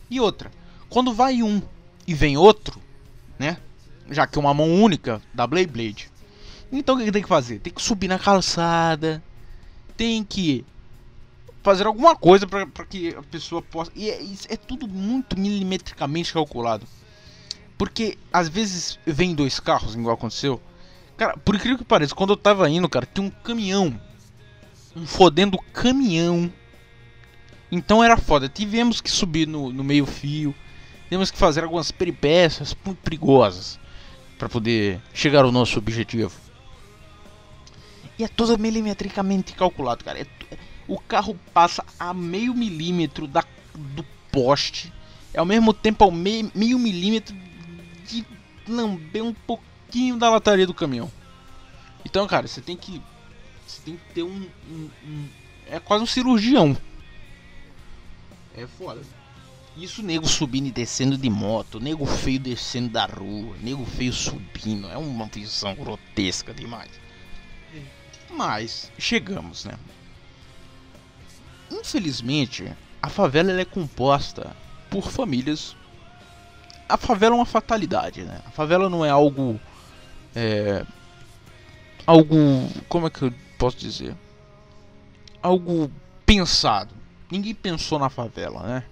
E 0.08 0.18
outra, 0.18 0.50
quando 0.88 1.12
vai 1.12 1.42
um 1.42 1.60
e 2.06 2.14
vem 2.14 2.38
outro, 2.38 2.80
né? 3.38 3.58
já 4.10 4.26
que 4.26 4.38
é 4.38 4.40
uma 4.40 4.54
mão 4.54 4.82
única 4.82 5.20
da 5.34 5.46
Blade 5.46 5.66
Blade. 5.66 6.10
Então 6.72 6.94
o 6.94 6.98
que 6.98 7.12
tem 7.12 7.22
que 7.22 7.28
fazer? 7.28 7.58
Tem 7.58 7.74
que 7.74 7.82
subir 7.82 8.08
na 8.08 8.18
calçada, 8.18 9.22
tem 9.98 10.24
que 10.24 10.64
fazer 11.66 11.84
alguma 11.84 12.14
coisa 12.14 12.46
para 12.46 12.86
que 12.86 13.08
a 13.08 13.22
pessoa 13.24 13.60
possa. 13.60 13.90
E 13.92 14.08
é, 14.08 14.22
é, 14.50 14.56
tudo 14.56 14.86
muito 14.86 15.36
milimetricamente 15.36 16.32
calculado. 16.32 16.86
Porque 17.76 18.16
às 18.32 18.48
vezes 18.48 19.00
vem 19.04 19.34
dois 19.34 19.58
carros, 19.58 19.96
igual 19.96 20.14
aconteceu. 20.14 20.62
Cara, 21.16 21.36
por 21.36 21.56
incrível 21.56 21.76
que 21.76 21.84
pareça, 21.84 22.14
quando 22.14 22.34
eu 22.34 22.36
tava 22.36 22.70
indo, 22.70 22.88
cara, 22.88 23.04
tem 23.04 23.24
um 23.24 23.30
caminhão. 23.30 24.00
Um 24.94 25.04
fodendo 25.04 25.58
caminhão. 25.72 26.52
Então 27.72 28.02
era 28.02 28.16
foda. 28.16 28.48
Tivemos 28.48 29.00
que 29.00 29.10
subir 29.10 29.48
no, 29.48 29.72
no 29.72 29.82
meio 29.82 30.06
fio. 30.06 30.54
Temos 31.10 31.32
que 31.32 31.36
fazer 31.36 31.64
algumas 31.64 31.90
peripécias 31.90 32.76
muito 32.84 32.98
perigosas 32.98 33.76
para 34.38 34.48
poder 34.48 35.00
chegar 35.12 35.44
ao 35.44 35.50
nosso 35.50 35.76
objetivo. 35.78 36.32
E 38.16 38.22
é 38.22 38.28
tudo 38.28 38.56
milimetricamente 38.56 39.52
calculado, 39.52 40.04
cara. 40.04 40.20
É, 40.20 40.26
o 40.88 40.98
carro 40.98 41.38
passa 41.52 41.84
a 41.98 42.14
meio 42.14 42.54
milímetro 42.54 43.26
da, 43.26 43.44
do 43.74 44.04
poste, 44.30 44.92
é 45.32 45.38
ao 45.38 45.46
mesmo 45.46 45.72
tempo 45.72 46.04
ao 46.04 46.10
meio, 46.10 46.50
meio 46.54 46.78
milímetro 46.78 47.34
de 48.06 48.24
lamber 48.68 49.22
um 49.24 49.34
pouquinho 49.34 50.16
da 50.16 50.30
lataria 50.30 50.66
do 50.66 50.74
caminhão. 50.74 51.10
Então, 52.04 52.26
cara, 52.26 52.46
você 52.46 52.60
tem 52.60 52.76
que. 52.76 53.02
Você 53.66 53.80
tem 53.84 53.96
que 53.96 54.14
ter 54.14 54.22
um, 54.22 54.48
um, 54.70 54.90
um 55.04 55.28
é 55.68 55.80
quase 55.80 56.04
um 56.04 56.06
cirurgião. 56.06 56.76
É 58.56 58.66
foda. 58.66 59.02
Isso 59.76 60.02
nego 60.02 60.26
subindo 60.26 60.68
e 60.68 60.70
descendo 60.70 61.18
de 61.18 61.28
moto, 61.28 61.78
nego 61.78 62.06
feio 62.06 62.38
descendo 62.38 62.88
da 62.88 63.04
rua, 63.04 63.54
nego 63.60 63.84
feio 63.84 64.12
subindo, 64.12 64.88
é 64.88 64.96
uma 64.96 65.26
visão 65.26 65.74
grotesca 65.74 66.54
demais. 66.54 66.90
Mas 68.30 68.90
chegamos, 68.98 69.66
né? 69.66 69.78
Infelizmente, 71.70 72.72
a 73.02 73.08
favela 73.08 73.60
é 73.60 73.64
composta 73.64 74.56
por 74.90 75.10
famílias. 75.10 75.76
A 76.88 76.96
favela 76.96 77.34
é 77.34 77.38
uma 77.38 77.46
fatalidade, 77.46 78.22
né? 78.22 78.40
A 78.46 78.50
favela 78.50 78.88
não 78.88 79.04
é 79.04 79.10
algo 79.10 79.60
é, 80.34 80.84
algo, 82.06 82.36
como 82.88 83.06
é 83.06 83.10
que 83.10 83.22
eu 83.22 83.34
posso 83.58 83.78
dizer? 83.78 84.14
Algo 85.42 85.90
pensado. 86.26 86.94
Ninguém 87.30 87.54
pensou 87.54 87.98
na 87.98 88.08
favela, 88.10 88.62
né? 88.62 88.84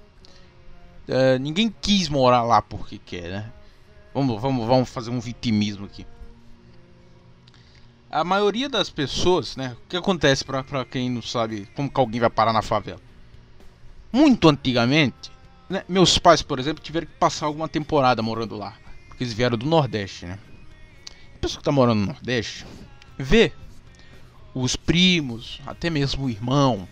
Uh, 1.06 1.38
ninguém 1.38 1.72
quis 1.82 2.08
morar 2.08 2.42
lá 2.42 2.62
porque 2.62 2.98
quer, 2.98 3.28
né? 3.28 3.52
Vamos, 4.14 4.40
vamos, 4.40 4.66
vamos 4.66 4.88
fazer 4.88 5.10
um 5.10 5.20
vitimismo 5.20 5.84
aqui. 5.84 6.06
A 8.14 8.22
maioria 8.22 8.68
das 8.68 8.88
pessoas, 8.88 9.56
né? 9.56 9.76
O 9.84 9.88
que 9.88 9.96
acontece 9.96 10.44
para 10.44 10.84
quem 10.84 11.10
não 11.10 11.20
sabe 11.20 11.68
como 11.74 11.90
que 11.90 12.00
alguém 12.00 12.20
vai 12.20 12.30
parar 12.30 12.52
na 12.52 12.62
favela? 12.62 13.00
muito 14.14 14.48
antigamente, 14.48 15.32
né, 15.68 15.82
meus 15.88 16.18
pais, 16.18 16.40
por 16.40 16.60
exemplo, 16.60 16.80
tiveram 16.80 17.08
que 17.08 17.14
passar 17.14 17.46
alguma 17.46 17.68
temporada 17.68 18.22
morando 18.22 18.56
lá, 18.56 18.76
porque 19.08 19.24
eles 19.24 19.34
vieram 19.34 19.58
do 19.58 19.66
Nordeste, 19.66 20.24
né? 20.24 20.38
A 21.34 21.38
pessoa 21.40 21.58
que 21.58 21.64
tá 21.64 21.72
morando 21.72 21.98
no 21.98 22.06
Nordeste 22.06 22.64
vê 23.18 23.52
os 24.54 24.76
primos, 24.76 25.60
até 25.66 25.90
mesmo 25.90 26.26
o 26.26 26.30
irmão, 26.30 26.88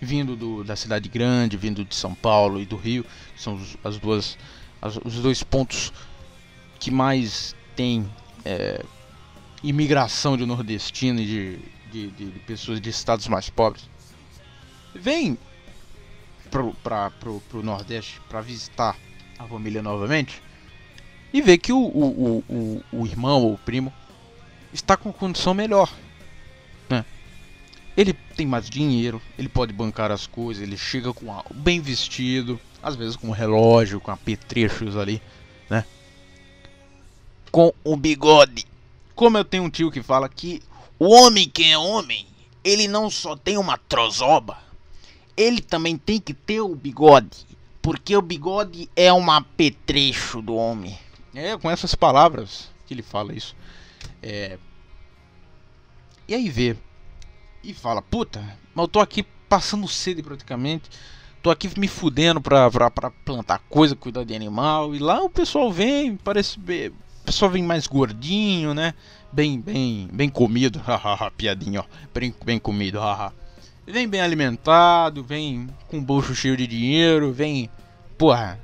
vindo 0.00 0.34
do, 0.34 0.64
da 0.64 0.74
cidade 0.74 1.08
grande, 1.08 1.56
vindo 1.56 1.84
de 1.84 1.94
São 1.94 2.12
Paulo 2.12 2.60
e 2.60 2.66
do 2.66 2.74
Rio, 2.74 3.04
que 3.36 3.40
são 3.40 3.54
os, 3.54 3.76
as 3.84 3.96
duas, 3.96 4.36
as, 4.82 4.96
os 4.96 5.14
dois 5.20 5.44
pontos 5.44 5.92
que 6.80 6.90
mais 6.90 7.54
tem 7.76 8.04
é, 8.44 8.84
imigração 9.68 10.36
de 10.36 10.46
nordestino 10.46 11.20
e 11.20 11.26
de, 11.26 11.58
de, 11.90 12.10
de, 12.10 12.30
de, 12.30 12.38
pessoas 12.40 12.80
de 12.80 12.90
estados 12.90 13.26
mais 13.28 13.50
pobres. 13.50 13.88
Vem 14.94 15.38
pro, 16.50 16.72
pra, 16.74 17.10
pro, 17.10 17.40
pro 17.48 17.62
Nordeste 17.62 18.20
para 18.28 18.40
visitar 18.40 18.96
a 19.38 19.44
família 19.44 19.82
novamente 19.82 20.40
e 21.32 21.42
vê 21.42 21.58
que 21.58 21.72
o, 21.72 21.78
o, 21.78 22.44
o, 22.48 22.84
o 22.92 23.06
irmão 23.06 23.42
ou 23.42 23.54
o 23.54 23.58
primo 23.58 23.92
está 24.72 24.96
com 24.96 25.12
condição 25.12 25.52
melhor 25.52 25.92
ele 27.96 28.12
tem 28.36 28.46
mais 28.46 28.68
dinheiro, 28.68 29.22
ele 29.38 29.48
pode 29.48 29.72
bancar 29.72 30.10
as 30.10 30.26
coisas, 30.26 30.62
ele 30.62 30.76
chega 30.76 31.12
com 31.12 31.32
algo 31.32 31.54
bem 31.54 31.80
vestido, 31.80 32.58
às 32.82 32.96
vezes 32.96 33.16
com 33.16 33.28
um 33.28 33.32
relógio, 33.32 34.00
com 34.00 34.10
apetrechos 34.10 34.96
ali, 34.96 35.22
né? 35.70 35.84
Com 37.52 37.72
o 37.84 37.96
bigode. 37.96 38.66
Como 39.14 39.38
eu 39.38 39.44
tenho 39.44 39.64
um 39.64 39.70
tio 39.70 39.90
que 39.90 40.02
fala 40.02 40.28
que 40.28 40.62
o 40.98 41.08
homem 41.08 41.48
que 41.48 41.64
é 41.64 41.78
homem, 41.78 42.26
ele 42.62 42.88
não 42.88 43.10
só 43.10 43.36
tem 43.36 43.56
uma 43.56 43.78
trozoba, 43.78 44.58
ele 45.36 45.60
também 45.60 45.96
tem 45.96 46.20
que 46.20 46.32
ter 46.32 46.60
o 46.60 46.74
bigode, 46.74 47.46
porque 47.82 48.16
o 48.16 48.22
bigode 48.22 48.88
é 48.96 49.12
um 49.12 49.30
apetrecho 49.30 50.40
do 50.40 50.54
homem. 50.54 50.98
É, 51.34 51.56
com 51.56 51.70
essas 51.70 51.94
palavras 51.94 52.70
que 52.86 52.94
ele 52.94 53.02
fala 53.02 53.34
isso. 53.34 53.56
É... 54.22 54.58
E 56.26 56.34
aí 56.34 56.48
vê 56.48 56.76
e 57.62 57.74
fala: 57.74 58.00
Puta, 58.00 58.40
mas 58.74 58.84
eu 58.84 58.88
tô 58.88 59.00
aqui 59.00 59.24
passando 59.48 59.88
sede 59.88 60.22
praticamente. 60.22 60.88
Tô 61.42 61.50
aqui 61.50 61.68
me 61.78 61.88
fudendo 61.88 62.40
pra, 62.40 62.70
pra, 62.70 62.90
pra 62.90 63.10
plantar 63.10 63.58
coisa, 63.68 63.94
cuidar 63.94 64.24
de 64.24 64.34
animal. 64.34 64.94
E 64.94 64.98
lá 64.98 65.22
o 65.22 65.28
pessoal 65.28 65.70
vem, 65.70 66.16
parece. 66.16 66.58
Pessoal 67.24 67.50
vem 67.50 67.62
mais 67.62 67.86
gordinho, 67.86 68.74
né? 68.74 68.94
Bem, 69.32 69.60
bem, 69.60 70.08
bem 70.12 70.28
comido. 70.28 70.78
Hahaha, 70.84 71.30
piadinha. 71.30 71.84
Bem, 72.12 72.34
bem 72.44 72.58
comido, 72.58 73.00
haha. 73.00 73.32
Vem 73.86 74.08
bem 74.08 74.20
alimentado, 74.20 75.22
vem 75.22 75.68
com 75.88 75.98
o 75.98 76.02
bolso 76.02 76.34
cheio 76.34 76.56
de 76.56 76.66
dinheiro, 76.66 77.32
vem. 77.32 77.68
Porra. 78.16 78.58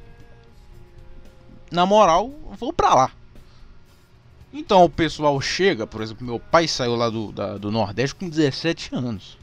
Na 1.71 1.85
moral, 1.85 2.31
vou 2.59 2.73
pra 2.73 2.95
lá. 2.95 3.13
Então 4.53 4.85
o 4.85 4.91
pessoal 4.91 5.41
chega, 5.41 5.87
por 5.87 6.03
exemplo, 6.03 6.27
meu 6.27 6.41
pai 6.41 6.67
saiu 6.67 6.97
lá 6.97 7.09
do, 7.09 7.31
da, 7.33 7.57
do 7.57 7.71
Nordeste 7.71 8.15
com 8.15 8.29
17 8.29 8.95
anos. 8.95 9.39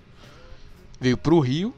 Veio 0.99 1.17
pro 1.17 1.39
Rio 1.39 1.73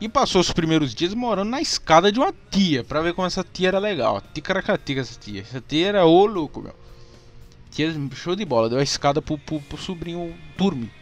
e 0.00 0.08
passou 0.08 0.40
os 0.40 0.52
primeiros 0.52 0.94
dias 0.94 1.14
morando 1.14 1.50
na 1.50 1.60
escada 1.60 2.12
de 2.12 2.18
uma 2.18 2.32
tia, 2.50 2.84
pra 2.84 3.00
ver 3.00 3.14
como 3.14 3.26
essa 3.26 3.42
tia 3.42 3.68
era 3.68 3.78
legal. 3.78 4.20
Ticaracatica 4.34 5.00
essa 5.00 5.18
tia. 5.18 5.40
Essa 5.40 5.60
tia 5.60 5.88
era 5.88 6.04
o 6.04 6.26
louco, 6.26 6.60
meu. 6.60 6.74
Tia 7.70 7.94
show 8.14 8.36
de 8.36 8.44
bola, 8.44 8.68
deu 8.68 8.78
a 8.78 8.82
escada 8.82 9.22
pro, 9.22 9.38
pro, 9.38 9.60
pro 9.60 9.78
sobrinho 9.78 10.36
dormir. 10.56 10.92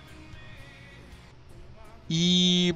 E. 2.08 2.74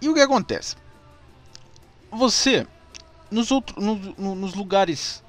E 0.00 0.08
o 0.08 0.14
que 0.14 0.20
acontece? 0.20 0.76
Você, 2.10 2.66
nos, 3.30 3.50
outros, 3.50 3.82
no, 3.82 3.96
no, 4.16 4.34
nos 4.34 4.54
lugares 4.54 5.22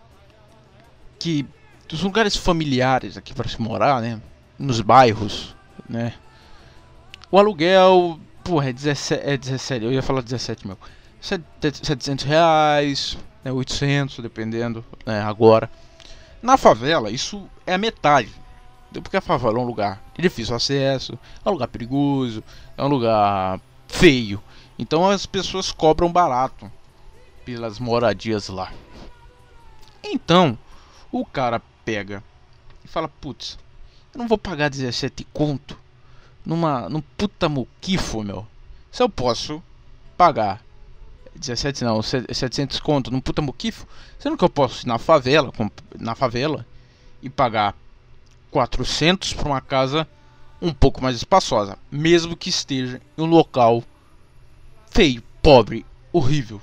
que 1.19 1.45
dos 1.87 2.01
lugares 2.01 2.35
familiares 2.35 3.17
aqui 3.17 3.33
para 3.33 3.49
se 3.49 3.61
morar, 3.61 4.01
né? 4.01 4.21
Nos 4.57 4.81
bairros, 4.81 5.55
né? 5.87 6.13
O 7.29 7.37
aluguel, 7.37 8.19
porra, 8.43 8.69
é 8.69 8.73
17, 8.73 9.23
é 9.23 9.37
17 9.37 9.85
eu 9.85 9.91
ia 9.91 10.01
falar 10.01 10.21
17 10.21 10.67
mil. 10.67 10.77
700 11.21 12.25
reais, 12.25 13.17
né, 13.43 13.51
800, 13.51 14.19
dependendo, 14.19 14.83
né, 15.05 15.21
agora. 15.21 15.69
Na 16.41 16.57
favela, 16.57 17.11
isso 17.11 17.47
é 17.65 17.75
a 17.75 17.77
metade. 17.77 18.33
Porque 18.91 19.15
a 19.15 19.21
favela 19.21 19.57
é 19.57 19.61
um 19.61 19.65
lugar 19.65 20.01
de 20.15 20.21
difícil 20.21 20.55
acesso, 20.55 21.17
é 21.45 21.49
um 21.49 21.53
lugar 21.53 21.67
perigoso, 21.67 22.43
é 22.77 22.83
um 22.83 22.87
lugar 22.87 23.61
feio. 23.87 24.41
Então 24.77 25.09
as 25.09 25.25
pessoas 25.25 25.71
cobram 25.71 26.11
barato 26.11 26.69
pelas 27.45 27.79
moradias 27.79 28.49
lá. 28.49 28.73
Então, 30.03 30.57
o 31.11 31.25
cara 31.25 31.61
pega 31.85 32.23
e 32.83 32.87
fala: 32.87 33.07
Putz, 33.07 33.57
eu 34.13 34.19
não 34.19 34.27
vou 34.27 34.37
pagar 34.37 34.69
17 34.69 35.25
conto 35.31 35.77
numa, 36.45 36.89
num 36.89 37.01
puta 37.01 37.47
muquifo, 37.47 38.23
meu. 38.23 38.47
Se 38.91 39.01
eu 39.01 39.09
posso 39.09 39.61
pagar 40.17 40.63
17 41.35 41.83
não, 41.83 42.01
700 42.01 42.79
conto 42.79 43.09
num 43.09 43.21
puta 43.21 43.41
muquifo, 43.41 43.87
sendo 44.19 44.37
que 44.37 44.43
eu 44.43 44.49
posso 44.49 44.85
ir 44.85 44.87
na 44.87 44.97
favela, 44.97 45.51
na 45.97 46.15
favela 46.15 46.65
e 47.21 47.29
pagar 47.29 47.75
400 48.49 49.33
para 49.33 49.47
uma 49.47 49.61
casa 49.61 50.07
um 50.61 50.73
pouco 50.73 51.01
mais 51.01 51.15
espaçosa, 51.15 51.77
mesmo 51.89 52.35
que 52.37 52.49
esteja 52.49 53.01
em 53.17 53.21
um 53.21 53.25
local 53.25 53.83
feio, 54.91 55.23
pobre, 55.41 55.85
horrível, 56.11 56.61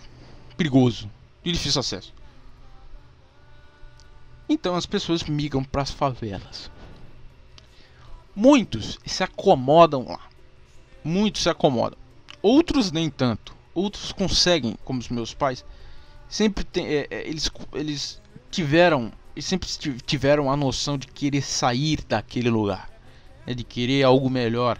perigoso, 0.57 1.11
de 1.43 1.51
difícil 1.51 1.81
acesso. 1.81 2.13
Então 4.49 4.75
as 4.75 4.87
pessoas 4.87 5.25
migram 5.25 5.65
para 5.65 5.83
as 5.83 5.91
favelas. 5.91 6.71
Muitos 8.41 9.01
se 9.05 9.25
acomodam 9.25 10.07
lá. 10.07 10.21
Muitos 11.03 11.43
se 11.43 11.49
acomodam. 11.49 11.99
Outros 12.41 12.93
nem 12.93 13.11
tanto. 13.11 13.53
Outros 13.75 14.13
conseguem, 14.13 14.79
como 14.85 15.01
os 15.01 15.09
meus 15.09 15.35
pais, 15.35 15.65
sempre 16.29 16.63
tem, 16.63 16.87
é, 16.87 17.09
é, 17.11 17.29
eles, 17.29 17.51
eles 17.73 18.23
tiveram, 18.49 19.11
sempre 19.41 19.69
tiveram 20.07 20.53
a 20.53 20.57
noção 20.57 20.97
de 20.97 21.09
querer 21.09 21.43
sair 21.43 22.01
daquele 22.09 22.49
lugar, 22.49 22.89
né, 23.45 23.55
de 23.55 23.65
querer 23.65 24.05
algo 24.05 24.31
melhor, 24.31 24.79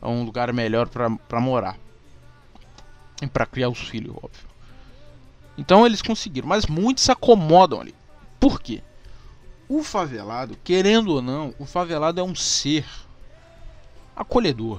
um 0.00 0.22
lugar 0.22 0.52
melhor 0.52 0.88
para 0.88 1.40
morar 1.40 1.76
e 3.20 3.26
para 3.26 3.46
criar 3.46 3.68
os 3.68 3.80
filhos, 3.80 4.14
óbvio. 4.14 4.46
Então 5.58 5.84
eles 5.84 6.02
conseguiram, 6.02 6.46
mas 6.46 6.66
muitos 6.66 7.02
se 7.02 7.10
acomodam 7.10 7.80
ali. 7.80 7.96
Por 8.38 8.62
quê? 8.62 8.80
O 9.74 9.82
favelado, 9.82 10.54
querendo 10.62 11.14
ou 11.14 11.22
não, 11.22 11.54
o 11.58 11.64
favelado 11.64 12.20
é 12.20 12.22
um 12.22 12.34
ser 12.34 12.84
acolhedor. 14.14 14.78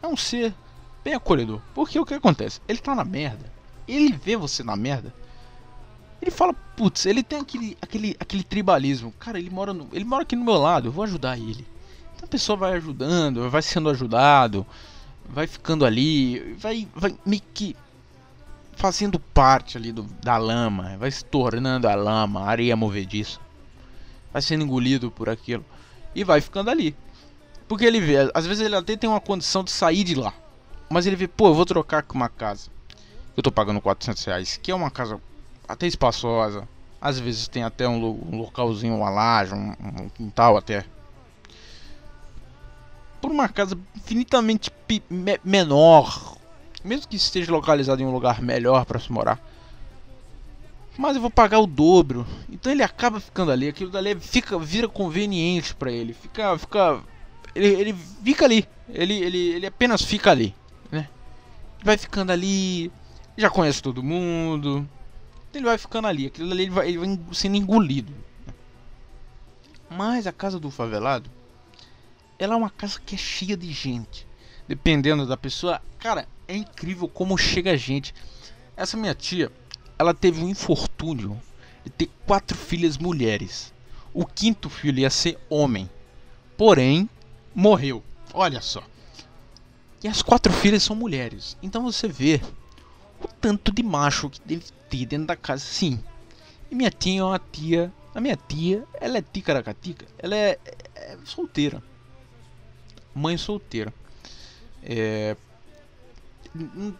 É 0.00 0.06
um 0.06 0.16
ser 0.16 0.54
bem 1.02 1.14
acolhedor. 1.14 1.60
Porque 1.74 1.98
o 1.98 2.06
que 2.06 2.14
acontece? 2.14 2.60
Ele 2.68 2.78
tá 2.78 2.94
na 2.94 3.04
merda. 3.04 3.52
Ele 3.88 4.12
vê 4.12 4.36
você 4.36 4.62
na 4.62 4.76
merda. 4.76 5.12
Ele 6.22 6.30
fala, 6.30 6.54
putz, 6.54 7.06
ele 7.06 7.24
tem 7.24 7.40
aquele, 7.40 7.76
aquele, 7.82 8.16
aquele 8.20 8.44
tribalismo. 8.44 9.10
Cara, 9.18 9.36
ele 9.36 9.50
mora, 9.50 9.74
no, 9.74 9.88
ele 9.92 10.04
mora 10.04 10.22
aqui 10.22 10.36
no 10.36 10.44
meu 10.44 10.54
lado, 10.54 10.86
eu 10.86 10.92
vou 10.92 11.02
ajudar 11.02 11.36
ele. 11.36 11.66
Então 12.14 12.26
a 12.26 12.30
pessoa 12.30 12.56
vai 12.56 12.74
ajudando, 12.74 13.50
vai 13.50 13.62
sendo 13.62 13.90
ajudado, 13.90 14.64
vai 15.28 15.48
ficando 15.48 15.84
ali, 15.84 16.54
vai, 16.54 16.86
vai 16.94 17.18
meio 17.26 17.42
que 17.52 17.74
fazendo 18.76 19.18
parte 19.18 19.76
ali 19.76 19.92
do, 19.92 20.02
da 20.22 20.36
lama, 20.36 20.96
vai 20.98 21.10
se 21.10 21.24
tornando 21.24 21.88
a 21.88 21.94
lama, 21.94 22.40
a 22.42 22.48
areia 22.48 22.76
movediça. 22.76 23.38
Vai 24.32 24.42
sendo 24.42 24.64
engolido 24.64 25.10
por 25.10 25.28
aquilo 25.28 25.64
e 26.14 26.24
vai 26.24 26.40
ficando 26.40 26.70
ali. 26.70 26.96
Porque 27.66 27.84
ele 27.84 28.00
vê, 28.00 28.30
às 28.34 28.46
vezes 28.46 28.64
ele 28.64 28.76
até 28.76 28.96
tem 28.96 29.08
uma 29.08 29.20
condição 29.20 29.64
de 29.64 29.70
sair 29.70 30.04
de 30.04 30.14
lá. 30.14 30.32
Mas 30.88 31.06
ele 31.06 31.16
vê, 31.16 31.26
pô, 31.26 31.48
eu 31.48 31.54
vou 31.54 31.64
trocar 31.64 32.02
com 32.02 32.14
uma 32.14 32.28
casa. 32.28 32.70
Eu 33.36 33.42
tô 33.42 33.50
pagando 33.50 33.80
400 33.80 34.24
reais, 34.24 34.56
que 34.62 34.70
é 34.70 34.74
uma 34.74 34.90
casa 34.90 35.20
até 35.66 35.86
espaçosa. 35.86 36.68
Às 37.00 37.18
vezes 37.18 37.48
tem 37.48 37.62
até 37.62 37.88
um, 37.88 38.04
um 38.04 38.38
localzinho, 38.38 38.96
uma 38.96 39.10
laje, 39.10 39.54
um, 39.54 39.74
um 39.80 40.08
quintal 40.08 40.56
até. 40.56 40.84
Por 43.20 43.30
uma 43.30 43.48
casa 43.48 43.78
infinitamente 43.96 44.70
menor, 45.42 46.36
mesmo 46.84 47.08
que 47.08 47.16
esteja 47.16 47.50
localizado 47.50 48.02
em 48.02 48.06
um 48.06 48.12
lugar 48.12 48.42
melhor 48.42 48.84
para 48.84 49.00
se 49.00 49.10
morar. 49.10 49.40
Mas 50.96 51.16
eu 51.16 51.22
vou 51.22 51.30
pagar 51.30 51.58
o 51.58 51.66
dobro. 51.66 52.26
Então 52.48 52.70
ele 52.70 52.82
acaba 52.82 53.18
ficando 53.18 53.50
ali, 53.50 53.66
aquilo 53.66 53.90
dali 53.90 54.14
fica 54.20 54.58
vira 54.58 54.86
conveniente 54.86 55.74
para 55.74 55.90
ele. 55.90 56.12
Fica 56.12 56.56
fica 56.58 57.02
ele, 57.54 57.66
ele 57.66 57.94
fica 58.22 58.44
ali. 58.44 58.68
Ele, 58.88 59.14
ele, 59.14 59.38
ele 59.38 59.66
apenas 59.66 60.02
fica 60.02 60.30
ali, 60.30 60.54
né? 60.92 61.08
Vai 61.82 61.96
ficando 61.96 62.30
ali, 62.30 62.92
já 63.36 63.48
conhece 63.48 63.82
todo 63.82 64.02
mundo. 64.02 64.88
Ele 65.54 65.64
vai 65.64 65.78
ficando 65.78 66.06
ali, 66.06 66.26
aquilo 66.26 66.52
ali 66.52 66.64
ele 66.64 66.70
vai, 66.70 66.88
ele 66.88 66.98
vai 66.98 67.20
sendo 67.32 67.56
engolido. 67.56 68.12
Mas 69.88 70.26
a 70.26 70.32
casa 70.32 70.58
do 70.58 70.70
favelado, 70.70 71.30
ela 72.38 72.54
é 72.54 72.56
uma 72.56 72.70
casa 72.70 73.00
que 73.00 73.14
é 73.14 73.18
cheia 73.18 73.56
de 73.56 73.72
gente. 73.72 74.26
Dependendo 74.66 75.26
da 75.26 75.36
pessoa, 75.36 75.80
cara, 75.98 76.26
é 76.48 76.56
incrível 76.56 77.08
como 77.08 77.36
chega 77.36 77.72
a 77.72 77.76
gente. 77.76 78.14
Essa 78.76 78.96
minha 78.96 79.14
tia, 79.14 79.50
ela 79.98 80.12
teve 80.12 80.42
um 80.42 80.48
infortúnio 80.48 81.40
de 81.84 81.90
ter 81.90 82.10
quatro 82.26 82.56
filhas 82.56 82.98
mulheres. 82.98 83.72
O 84.12 84.24
quinto 84.24 84.68
filho 84.68 85.00
ia 85.00 85.10
ser 85.10 85.38
homem. 85.48 85.88
Porém, 86.56 87.08
morreu. 87.54 88.02
Olha 88.32 88.60
só. 88.60 88.82
E 90.02 90.08
as 90.08 90.22
quatro 90.22 90.52
filhas 90.52 90.82
são 90.82 90.94
mulheres. 90.94 91.56
Então 91.62 91.82
você 91.82 92.06
vê 92.08 92.40
o 93.22 93.28
tanto 93.40 93.72
de 93.72 93.82
macho 93.82 94.28
que 94.28 94.40
deve 94.44 94.64
ter 94.90 95.06
dentro 95.06 95.26
da 95.26 95.36
casa, 95.36 95.64
sim. 95.64 96.02
E 96.70 96.74
minha 96.74 96.90
tia 96.90 97.20
é 97.20 97.24
uma 97.24 97.38
tia. 97.38 97.92
A 98.14 98.20
minha 98.20 98.36
tia, 98.36 98.84
ela 99.00 99.18
é 99.18 99.22
ticaracatica. 99.22 100.06
Ela 100.18 100.36
é, 100.36 100.58
é 100.94 101.16
solteira. 101.24 101.82
Mãe 103.14 103.36
solteira. 103.36 103.92
É, 104.82 105.36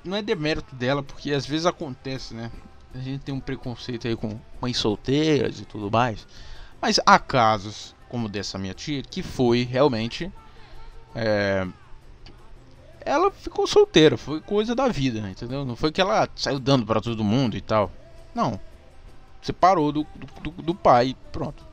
não 0.05 0.17
é 0.17 0.23
demérito 0.23 0.75
dela, 0.75 1.03
porque 1.03 1.33
às 1.33 1.47
vezes 1.47 1.64
acontece, 1.64 2.35
né? 2.35 2.51
A 2.93 2.99
gente 2.99 3.23
tem 3.23 3.35
um 3.35 3.40
preconceito 3.40 4.09
aí 4.09 4.17
com 4.17 4.38
mães 4.61 4.77
solteiras 4.77 5.61
e 5.61 5.64
tudo 5.64 5.90
mais. 5.90 6.27
Mas 6.81 7.01
há 7.07 7.19
casos, 7.19 7.95
como 8.09 8.29
dessa 8.29 8.59
minha 8.59 8.75
tia, 8.75 9.03
que 9.03 9.23
foi 9.23 9.62
realmente. 9.62 10.31
É, 11.14 11.67
ela 13.01 13.31
ficou 13.31 13.67
solteira, 13.67 14.17
foi 14.17 14.40
coisa 14.40 14.75
da 14.75 14.88
vida, 14.88 15.29
entendeu? 15.29 15.64
Não 15.64 15.77
foi 15.77 15.93
que 15.93 16.01
ela 16.01 16.29
saiu 16.35 16.59
dando 16.59 16.87
para 16.87 17.01
todo 17.01 17.23
mundo 17.23 17.57
e 17.57 17.61
tal. 17.61 17.93
Não. 18.35 18.59
Separou 19.43 19.93
do, 19.93 20.07
do, 20.43 20.51
do 20.51 20.75
pai 20.75 21.17
pronto. 21.31 21.64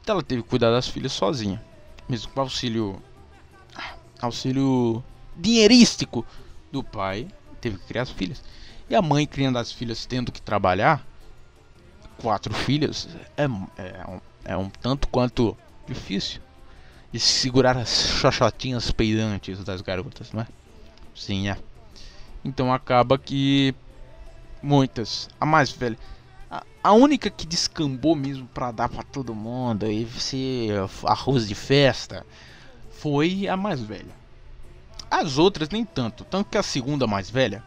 Então 0.00 0.14
ela 0.14 0.22
teve 0.22 0.42
que 0.42 0.48
cuidar 0.48 0.70
das 0.70 0.86
filhas 0.86 1.12
sozinha. 1.12 1.62
Mesmo 2.08 2.30
com 2.32 2.40
auxílio. 2.40 3.02
Auxílio 4.20 5.02
dinheirístico 5.36 6.24
do 6.74 6.82
pai, 6.82 7.28
teve 7.60 7.78
que 7.78 7.86
criar 7.86 8.02
as 8.02 8.10
filhas. 8.10 8.42
E 8.90 8.94
a 8.94 9.00
mãe 9.00 9.26
criando 9.26 9.58
as 9.58 9.72
filhas 9.72 10.04
tendo 10.04 10.32
que 10.32 10.42
trabalhar, 10.42 11.06
quatro 12.18 12.52
filhas, 12.52 13.08
é, 13.36 13.44
é, 13.44 14.06
um, 14.06 14.20
é 14.44 14.56
um 14.56 14.68
tanto 14.68 15.08
quanto 15.08 15.56
difícil. 15.86 16.40
E 17.12 17.18
segurar 17.18 17.76
as 17.76 18.08
xoxotinhas 18.08 18.90
peidantes 18.90 19.62
das 19.62 19.80
garotas, 19.80 20.32
não 20.32 20.42
é? 20.42 20.46
Sim, 21.14 21.48
é. 21.48 21.56
Então 22.44 22.72
acaba 22.72 23.16
que 23.16 23.72
muitas, 24.60 25.28
a 25.40 25.46
mais 25.46 25.70
velha, 25.70 25.96
a, 26.50 26.64
a 26.82 26.92
única 26.92 27.30
que 27.30 27.46
descambou 27.46 28.16
mesmo 28.16 28.48
para 28.48 28.72
dar 28.72 28.88
para 28.88 29.04
todo 29.04 29.32
mundo 29.32 29.88
e 29.88 30.04
ser 30.06 30.72
arroz 31.04 31.46
de 31.46 31.54
festa 31.54 32.26
foi 32.90 33.46
a 33.46 33.56
mais 33.56 33.80
velha. 33.80 34.23
As 35.14 35.38
outras 35.38 35.68
nem 35.68 35.84
tanto. 35.84 36.24
Tanto 36.24 36.50
que 36.50 36.58
a 36.58 36.62
segunda 36.62 37.06
mais 37.06 37.30
velha, 37.30 37.62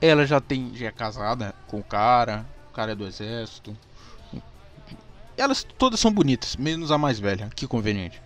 ela 0.00 0.26
já 0.26 0.40
tem. 0.40 0.74
já 0.74 0.88
é 0.88 0.90
casada 0.90 1.54
com 1.68 1.78
o 1.78 1.84
cara. 1.84 2.44
O 2.68 2.74
cara 2.74 2.90
é 2.90 2.94
do 2.96 3.06
exército. 3.06 3.76
Elas 5.36 5.64
todas 5.78 6.00
são 6.00 6.12
bonitas, 6.12 6.56
menos 6.56 6.90
a 6.90 6.98
mais 6.98 7.20
velha, 7.20 7.48
que 7.54 7.64
conveniente. 7.64 8.20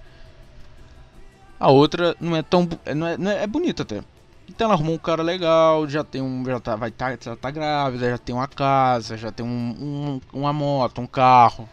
A 1.60 1.70
outra 1.70 2.16
não 2.18 2.34
é 2.34 2.42
tão. 2.42 2.66
Não 2.96 3.06
é, 3.06 3.18
não 3.18 3.30
é, 3.30 3.42
é 3.42 3.46
bonita 3.46 3.82
até. 3.82 4.02
Então 4.48 4.64
ela 4.64 4.74
arrumou 4.74 4.94
um 4.94 4.98
cara 4.98 5.22
legal, 5.22 5.86
já 5.86 6.02
tem 6.02 6.22
um. 6.22 6.42
Já 6.42 6.60
tá, 6.60 6.76
vai 6.76 6.90
tá, 6.90 7.14
já 7.20 7.36
tá 7.36 7.50
grávida, 7.50 8.08
já 8.08 8.16
tem 8.16 8.34
uma 8.34 8.48
casa, 8.48 9.18
já 9.18 9.30
tem 9.30 9.44
um, 9.44 10.20
um 10.32 10.40
uma 10.40 10.54
moto, 10.54 11.02
um 11.02 11.06
carro. 11.06 11.68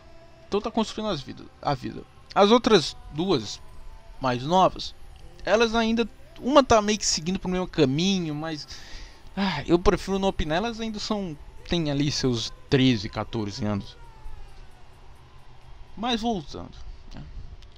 Então 0.45 0.59
tá 0.59 0.69
construindo 0.69 1.09
as 1.09 1.21
vida, 1.21 1.45
a 1.61 1.73
vida. 1.73 2.03
As 2.35 2.51
outras 2.51 2.97
duas 3.13 3.61
mais 4.19 4.43
novas 4.43 4.93
elas 5.45 5.75
ainda. 5.75 6.07
Uma 6.39 6.63
tá 6.63 6.81
meio 6.81 6.97
que 6.97 7.05
seguindo 7.05 7.39
pro 7.39 7.49
mesmo 7.49 7.67
caminho, 7.67 8.33
mas. 8.33 8.67
Ah, 9.35 9.63
eu 9.65 9.79
prefiro 9.79 10.19
não 10.19 10.29
opinar, 10.29 10.57
elas 10.57 10.79
ainda 10.79 10.99
são. 10.99 11.37
tem 11.67 11.89
ali 11.89 12.11
seus 12.11 12.51
13, 12.69 13.09
14 13.09 13.65
anos. 13.65 13.97
Mas 15.95 16.21
voltando. 16.21 16.71
Né? 17.13 17.21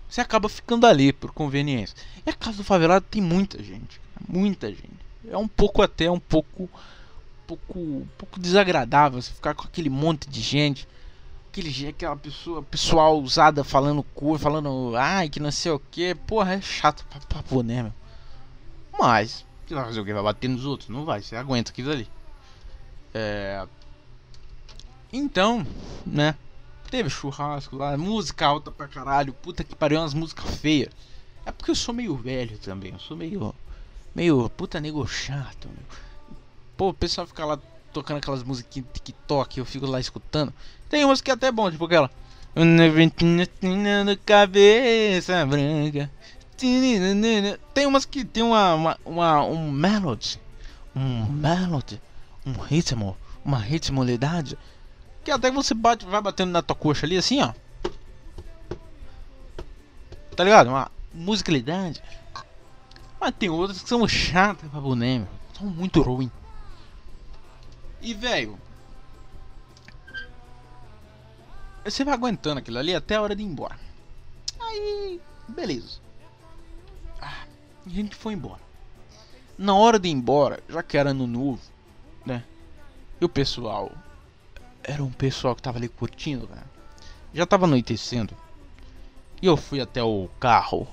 Você 0.07 0.21
acaba 0.21 0.47
ficando 0.47 0.85
ali 0.85 1.11
por 1.11 1.31
conveniência. 1.31 1.95
E 2.25 2.29
a 2.29 2.33
casa 2.33 2.57
do 2.57 2.63
favelado 2.63 3.05
tem 3.09 3.21
muita 3.21 3.61
gente. 3.61 3.99
Muita 4.27 4.69
gente. 4.69 5.03
É 5.29 5.37
um 5.37 5.47
pouco 5.47 5.81
até 5.81 6.09
um 6.09 6.19
pouco. 6.19 6.63
Um 6.63 7.45
pouco, 7.45 7.79
um 7.79 8.07
pouco 8.17 8.39
desagradável 8.39 9.21
você 9.21 9.31
ficar 9.31 9.53
com 9.53 9.63
aquele 9.65 9.89
monte 9.89 10.29
de 10.29 10.39
gente 10.39 10.87
aquele 11.53 11.87
aquela 11.87 12.15
pessoa, 12.15 12.63
pessoal 12.63 13.21
usada 13.21 13.63
falando 13.63 14.01
cor, 14.01 14.39
falando 14.39 14.95
ai 14.95 15.29
que 15.29 15.39
não 15.39 15.51
sei 15.51 15.71
o 15.71 15.79
que, 15.79 16.15
porra, 16.15 16.55
é 16.55 16.61
chato 16.61 17.05
pra, 17.05 17.19
pra 17.19 17.43
pôr, 17.43 17.63
né, 17.63 17.83
meu? 17.83 17.93
Mas, 18.99 19.45
você 19.65 19.75
vai 19.75 19.85
fazer 19.85 20.01
o 20.01 20.05
que? 20.05 20.13
Vai 20.13 20.23
bater 20.23 20.47
nos 20.47 20.65
outros? 20.65 20.89
Não 20.89 21.05
vai, 21.05 21.21
você 21.21 21.35
aguenta 21.35 21.71
aquilo 21.71 21.91
ali. 21.91 22.07
É. 23.13 23.67
Então, 25.11 25.65
né? 26.05 26.35
Teve 26.89 27.09
churrasco 27.09 27.75
lá, 27.75 27.95
música 27.97 28.45
alta 28.47 28.71
pra 28.71 28.87
caralho, 28.87 29.33
puta 29.33 29.63
que 29.63 29.75
pariu, 29.75 29.99
umas 29.99 30.13
músicas 30.13 30.55
feias. 30.57 30.89
É 31.45 31.51
porque 31.51 31.71
eu 31.71 31.75
sou 31.75 31.93
meio 31.93 32.15
velho 32.15 32.57
também, 32.57 32.93
eu 32.93 32.99
sou 32.99 33.15
meio. 33.15 33.53
meio 34.15 34.49
puta 34.49 34.79
nego 34.79 35.05
chato, 35.07 35.67
meu. 35.67 35.85
Pô, 36.75 36.89
o 36.89 36.93
pessoal 36.93 37.27
fica 37.27 37.45
lá 37.45 37.59
tocando 37.93 38.17
aquelas 38.17 38.43
musiquinhas 38.43 38.87
de 38.91 38.99
TikTok, 38.99 39.59
eu 39.59 39.65
fico 39.65 39.85
lá 39.85 39.99
escutando. 39.99 40.53
Tem 40.89 41.05
umas 41.05 41.21
que 41.21 41.31
é 41.31 41.33
até 41.33 41.51
bom, 41.51 41.71
tipo 41.71 41.85
aquela. 41.85 42.09
Cabeça 44.25 45.45
branca. 45.45 46.11
Tem 47.73 47.85
umas 47.85 48.05
que 48.05 48.23
tem 48.23 48.43
uma, 48.43 48.73
uma, 48.75 48.97
uma 49.05 49.45
um 49.45 49.71
melody, 49.71 50.39
um 50.95 51.25
melody, 51.25 52.01
um 52.45 52.53
ritmo, 52.53 53.17
uma 53.43 53.57
ritmolidade 53.57 54.57
que 55.23 55.31
até 55.31 55.49
você 55.49 55.73
bate, 55.73 56.05
vai 56.05 56.21
batendo 56.21 56.51
na 56.51 56.61
tua 56.61 56.75
coxa 56.75 57.05
ali 57.05 57.17
assim, 57.17 57.41
ó. 57.41 57.53
Tá 60.35 60.43
ligado? 60.43 60.67
Uma 60.67 60.91
musicalidade. 61.13 62.03
Mas 63.19 63.33
tem 63.37 63.49
outras 63.49 63.81
que 63.81 63.87
são 63.87 64.05
chatas 64.07 64.69
pra 64.69 64.81
boné, 64.81 65.25
São 65.57 65.67
muito 65.67 66.01
ruins. 66.01 66.31
E, 68.03 68.13
velho. 68.13 68.59
Você 71.85 72.03
vai 72.03 72.13
aguentando 72.13 72.59
aquilo 72.59 72.77
ali 72.77 72.93
até 72.93 73.15
a 73.15 73.21
hora 73.21 73.33
de 73.33 73.41
ir 73.41 73.45
embora. 73.45 73.79
Aí, 74.59 75.21
beleza. 75.47 75.99
Ah, 77.21 77.45
a 77.85 77.89
gente 77.89 78.13
foi 78.13 78.33
embora. 78.33 78.61
Na 79.57 79.73
hora 79.73 79.97
de 79.97 80.09
ir 80.09 80.11
embora, 80.11 80.61
já 80.67 80.83
que 80.83 80.97
era 80.97 81.11
ano 81.11 81.25
novo, 81.25 81.61
né? 82.25 82.43
E 83.21 83.25
o 83.25 83.29
pessoal. 83.29 83.89
Era 84.83 85.01
um 85.01 85.11
pessoal 85.11 85.55
que 85.55 85.61
tava 85.61 85.77
ali 85.77 85.87
curtindo, 85.87 86.47
né? 86.49 86.61
Já 87.33 87.45
tava 87.45 87.65
anoitecendo. 87.65 88.35
E 89.41 89.45
eu 89.45 89.55
fui 89.55 89.79
até 89.79 90.03
o 90.03 90.29
carro. 90.41 90.87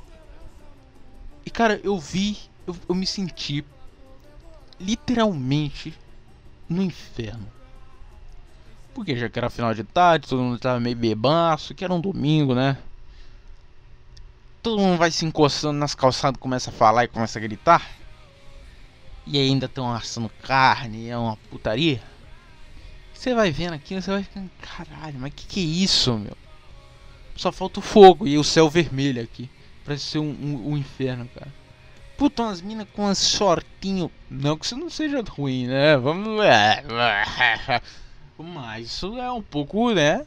E 1.44 1.50
cara, 1.50 1.80
eu 1.82 1.98
vi. 1.98 2.38
Eu, 2.66 2.76
eu 2.88 2.94
me 2.94 3.06
senti 3.06 3.64
literalmente 4.78 5.98
no 6.70 6.82
inferno. 6.82 7.46
Porque 8.94 9.16
já 9.16 9.28
que 9.28 9.38
era 9.38 9.50
final 9.50 9.74
de 9.74 9.84
tarde, 9.84 10.28
todo 10.28 10.42
mundo 10.42 10.58
tava 10.58 10.78
meio 10.80 10.96
bebaço, 10.96 11.74
que 11.74 11.84
era 11.84 11.92
um 11.92 12.00
domingo, 12.00 12.54
né? 12.54 12.78
Todo 14.62 14.80
mundo 14.80 14.98
vai 14.98 15.10
se 15.10 15.24
encostando 15.24 15.78
nas 15.78 15.94
calçadas, 15.94 16.40
começa 16.40 16.70
a 16.70 16.72
falar 16.72 17.04
e 17.04 17.08
começa 17.08 17.38
a 17.38 17.42
gritar. 17.42 17.90
E 19.26 19.38
ainda 19.38 19.66
estão 19.66 19.92
assando 19.92 20.30
carne, 20.42 21.08
é 21.08 21.16
uma 21.16 21.36
putaria. 21.50 22.02
Você 23.12 23.34
vai 23.34 23.50
vendo 23.50 23.74
aqui, 23.74 23.94
você 23.94 24.10
vai 24.10 24.22
ficando, 24.22 24.50
caralho, 24.60 25.18
mas 25.18 25.32
que 25.34 25.46
que 25.46 25.60
é 25.60 25.62
isso, 25.62 26.16
meu? 26.16 26.36
Só 27.36 27.50
falta 27.50 27.80
o 27.80 27.82
fogo 27.82 28.26
e 28.26 28.38
o 28.38 28.44
céu 28.44 28.68
vermelho 28.68 29.22
aqui. 29.22 29.48
Parece 29.84 30.04
ser 30.04 30.18
um, 30.18 30.30
um, 30.30 30.72
um 30.72 30.76
inferno, 30.76 31.28
cara. 31.34 31.59
Puta, 32.20 32.42
umas 32.42 32.60
minas 32.60 32.86
com 32.92 33.04
umas 33.04 33.30
shortinho. 33.30 34.10
Não 34.28 34.54
que 34.54 34.66
isso 34.66 34.76
não 34.76 34.90
seja 34.90 35.24
ruim, 35.26 35.66
né? 35.66 35.96
Vamos. 35.96 36.38
Mas 38.38 38.88
isso 38.88 39.18
é 39.18 39.32
um 39.32 39.40
pouco, 39.40 39.94
né? 39.94 40.26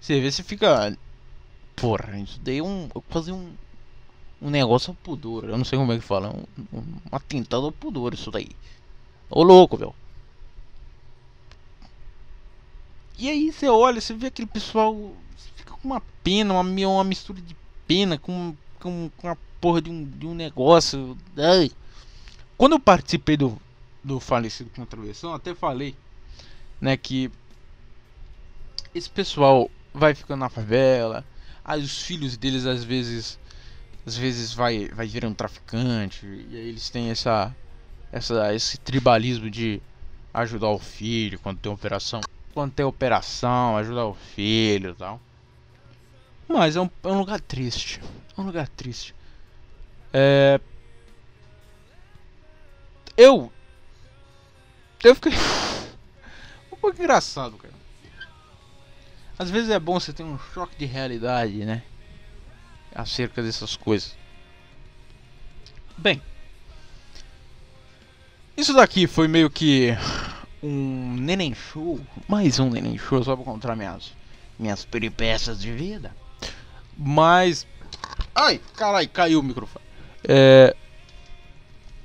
Você 0.00 0.20
vê 0.20 0.30
se 0.30 0.44
fica. 0.44 0.96
Porra, 1.74 2.16
isso 2.20 2.38
daí 2.38 2.58
é 2.58 2.62
um. 2.62 2.88
Quase 3.10 3.32
um. 3.32 3.52
Um 4.40 4.50
negócio 4.50 4.92
ao 4.92 4.94
pudor. 4.94 5.46
Eu 5.46 5.58
não 5.58 5.64
sei 5.64 5.76
como 5.76 5.92
é 5.92 5.96
que 5.96 6.04
fala. 6.04 6.30
Um, 6.30 6.44
um, 6.72 6.78
um 6.78 6.96
atentado 7.10 7.66
ao 7.66 7.72
pudor, 7.72 8.14
isso 8.14 8.30
daí. 8.30 8.50
Ô 9.28 9.42
louco, 9.42 9.76
velho. 9.76 9.92
E 13.18 13.28
aí 13.28 13.50
você 13.50 13.68
olha, 13.68 14.00
você 14.00 14.14
vê 14.14 14.28
aquele 14.28 14.46
pessoal. 14.46 14.94
Você 15.36 15.50
fica 15.56 15.72
com 15.72 15.88
uma 15.88 16.00
pena, 16.22 16.54
uma, 16.54 16.62
uma 16.62 17.02
mistura 17.02 17.40
de 17.40 17.56
pena 17.84 18.16
com, 18.16 18.54
com, 18.78 19.10
com 19.16 19.28
a 19.28 19.36
porra 19.60 19.82
de 19.82 19.90
um, 19.90 20.04
de 20.04 20.26
um 20.26 20.34
negócio. 20.34 21.16
Ai. 21.36 21.70
Quando 22.56 22.72
eu 22.72 22.80
participei 22.80 23.36
do, 23.36 23.60
do 24.02 24.20
falecido 24.20 24.70
travessão, 24.86 25.32
até 25.32 25.54
falei, 25.54 25.96
né, 26.80 26.96
que 26.96 27.30
esse 28.94 29.08
pessoal 29.08 29.70
vai 29.94 30.14
ficando 30.14 30.40
na 30.40 30.48
favela, 30.48 31.24
aí 31.64 31.80
os 31.82 32.02
filhos 32.02 32.36
deles 32.36 32.66
às 32.66 32.84
vezes 32.84 33.38
às 34.06 34.16
vezes 34.16 34.52
vai 34.52 34.88
vai 34.88 35.06
virar 35.06 35.28
um 35.28 35.34
traficante, 35.34 36.26
e 36.26 36.56
aí 36.56 36.68
eles 36.68 36.90
têm 36.90 37.10
essa 37.10 37.54
essa, 38.12 38.54
esse 38.54 38.78
tribalismo 38.78 39.48
de 39.48 39.80
ajudar 40.34 40.70
o 40.70 40.78
filho 40.78 41.38
quando 41.38 41.58
tem 41.58 41.70
operação. 41.70 42.20
Quando 42.52 42.72
tem 42.72 42.84
operação, 42.84 43.76
ajudar 43.76 44.06
o 44.06 44.14
filho 44.14 44.94
tal. 44.94 45.20
Mas 46.48 46.74
é 46.74 46.80
um, 46.80 46.90
é 47.04 47.08
um 47.08 47.18
lugar 47.18 47.40
triste. 47.40 48.00
É 48.36 48.40
um 48.40 48.46
lugar 48.46 48.68
triste. 48.68 49.14
É. 50.12 50.60
Eu. 53.16 53.52
Eu 55.02 55.14
fiquei. 55.14 55.32
um 56.72 56.76
pouco 56.76 57.00
engraçado, 57.00 57.56
cara. 57.56 57.74
Às 59.38 59.50
vezes 59.50 59.70
é 59.70 59.78
bom 59.78 59.98
você 59.98 60.12
ter 60.12 60.22
um 60.22 60.38
choque 60.52 60.76
de 60.76 60.84
realidade, 60.84 61.64
né? 61.64 61.82
Acerca 62.94 63.42
dessas 63.42 63.76
coisas. 63.76 64.14
Bem. 65.96 66.20
Isso 68.56 68.74
daqui 68.74 69.06
foi 69.06 69.28
meio 69.28 69.48
que 69.48 69.96
um 70.62 71.14
neném 71.14 71.54
show, 71.54 71.98
mais 72.28 72.58
um 72.58 72.68
neném 72.68 72.98
show 72.98 73.22
só 73.24 73.34
pra 73.34 73.44
contar 73.44 73.74
minhas, 73.74 74.12
minhas 74.58 74.84
peripécias 74.84 75.60
de 75.60 75.72
vida. 75.72 76.14
Mas. 76.96 77.66
Ai, 78.34 78.60
caralho, 78.76 79.08
caiu 79.08 79.40
o 79.40 79.42
microfone. 79.42 79.89
É. 80.24 80.74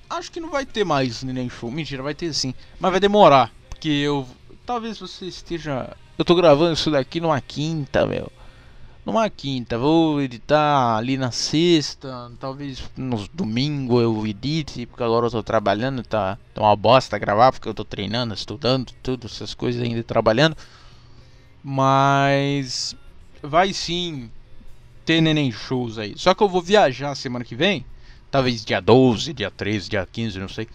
Acho 0.10 0.32
que 0.32 0.39
não 0.39 0.49
vai 0.49 0.65
ter 0.65 0.84
mais 0.84 1.23
neném 1.23 1.49
show. 1.49 1.69
Mentira, 1.71 2.04
vai 2.04 2.13
ter 2.13 2.34
sim. 2.34 2.54
Mas 2.80 2.91
vai 2.91 2.99
demorar. 2.99 3.51
Porque 3.69 3.89
eu. 3.89 4.28
Talvez 4.65 4.99
você 4.99 5.25
esteja. 5.25 5.95
Eu 6.17 6.25
tô 6.25 6.36
gravando 6.36 6.73
isso 6.73 6.89
daqui 6.89 7.19
numa 7.19 7.41
quinta, 7.41 8.06
meu 8.06 8.32
numa 9.06 9.30
quinta, 9.30 9.78
vou 9.78 10.19
editar 10.19 10.97
ali 10.97 11.15
na 11.15 11.30
sexta, 11.30 12.32
talvez 12.39 12.84
no 12.97 13.28
domingo 13.32 14.01
eu 14.01 14.25
edite, 14.25 14.88
porque 14.88 15.04
agora 15.04 15.28
eu 15.28 15.32
tô 15.32 15.43
trabalhando, 15.43 16.01
tá, 16.01 16.39
tá 16.54 16.62
uma 16.62 16.75
bosta 16.75 17.19
gravar, 17.19 17.51
porque 17.51 17.69
eu 17.69 17.73
tô 17.73 17.86
treinando, 17.86 18.34
estudando, 18.34 18.91
tudo, 19.04 19.28
essas 19.28 19.54
coisas 19.54 19.82
ainda 19.82 20.04
trabalhando. 20.04 20.58
Mas 21.63 22.95
vai 23.43 23.73
sim 23.73 24.32
ter 25.06 25.21
neném 25.21 25.51
shows 25.51 25.99
aí. 25.99 26.15
Só 26.17 26.34
que 26.34 26.41
eu 26.41 26.49
vou 26.49 26.62
viajar 26.62 27.13
semana 27.13 27.45
que 27.45 27.56
vem, 27.56 27.86
talvez 28.36 28.65
dia 28.65 28.82
12, 28.82 29.32
dia 29.32 29.50
13, 29.50 29.89
dia 29.89 30.06
15, 30.12 30.39
não 30.39 30.50
sei. 30.50 30.67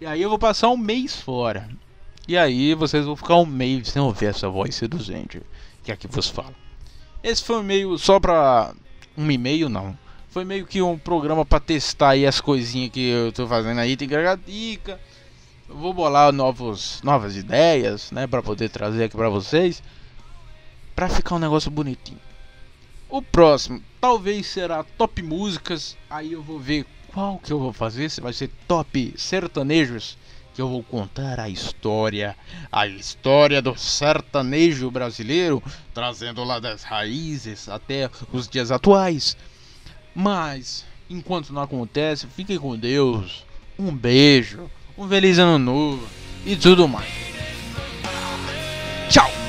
E 0.00 0.06
aí 0.06 0.22
eu 0.22 0.30
vou 0.30 0.38
passar 0.38 0.70
um 0.70 0.76
mês 0.76 1.14
fora. 1.14 1.68
E 2.26 2.38
aí 2.38 2.72
vocês 2.72 3.04
vão 3.04 3.14
ficar 3.14 3.36
um 3.36 3.44
mês 3.44 3.88
sem 3.88 4.00
ouvir 4.00 4.26
essa 4.26 4.48
voz 4.48 4.74
seduzente 4.74 5.42
que 5.84 5.92
aqui 5.92 6.06
vos 6.06 6.28
fala. 6.28 6.54
Esse 7.22 7.44
foi 7.44 7.62
meio 7.62 7.98
só 7.98 8.18
pra 8.18 8.72
um 9.18 9.30
e-mail, 9.30 9.68
não. 9.68 9.98
Foi 10.30 10.46
meio 10.46 10.64
que 10.64 10.80
um 10.80 10.96
programa 10.96 11.44
para 11.44 11.60
testar 11.60 12.10
aí 12.10 12.26
as 12.26 12.40
coisinhas 12.40 12.90
que 12.90 13.06
eu 13.06 13.32
tô 13.32 13.46
fazendo 13.46 13.78
aí, 13.78 13.94
tem 13.94 14.08
que 14.08 14.16
dica. 14.46 14.98
Vou 15.68 15.92
bolar 15.92 16.32
novos, 16.32 17.02
novas 17.02 17.36
ideias, 17.36 18.10
né, 18.10 18.26
para 18.26 18.42
poder 18.42 18.70
trazer 18.70 19.04
aqui 19.04 19.16
para 19.16 19.28
vocês, 19.28 19.82
para 20.96 21.06
ficar 21.10 21.34
um 21.34 21.38
negócio 21.38 21.70
bonitinho. 21.70 22.31
O 23.12 23.20
próximo 23.20 23.82
talvez 24.00 24.46
será 24.46 24.82
top 24.82 25.20
músicas, 25.20 25.98
aí 26.08 26.32
eu 26.32 26.42
vou 26.42 26.58
ver 26.58 26.86
qual 27.08 27.36
que 27.36 27.52
eu 27.52 27.58
vou 27.58 27.70
fazer, 27.70 28.08
se 28.08 28.22
vai 28.22 28.32
ser 28.32 28.48
top 28.66 29.12
sertanejos 29.18 30.16
que 30.54 30.62
eu 30.62 30.66
vou 30.66 30.82
contar 30.82 31.38
a 31.38 31.46
história, 31.46 32.34
a 32.72 32.86
história 32.86 33.60
do 33.60 33.76
sertanejo 33.76 34.90
brasileiro, 34.90 35.62
trazendo 35.92 36.42
lá 36.42 36.58
das 36.58 36.84
raízes 36.84 37.68
até 37.68 38.08
os 38.32 38.48
dias 38.48 38.70
atuais. 38.70 39.36
Mas, 40.14 40.86
enquanto 41.10 41.52
não 41.52 41.60
acontece, 41.60 42.26
fiquem 42.28 42.58
com 42.58 42.78
Deus. 42.78 43.44
Um 43.78 43.94
beijo, 43.94 44.70
um 44.96 45.06
feliz 45.06 45.38
ano 45.38 45.58
novo 45.58 46.08
e 46.46 46.56
tudo 46.56 46.88
mais. 46.88 47.12
Tchau! 49.10 49.41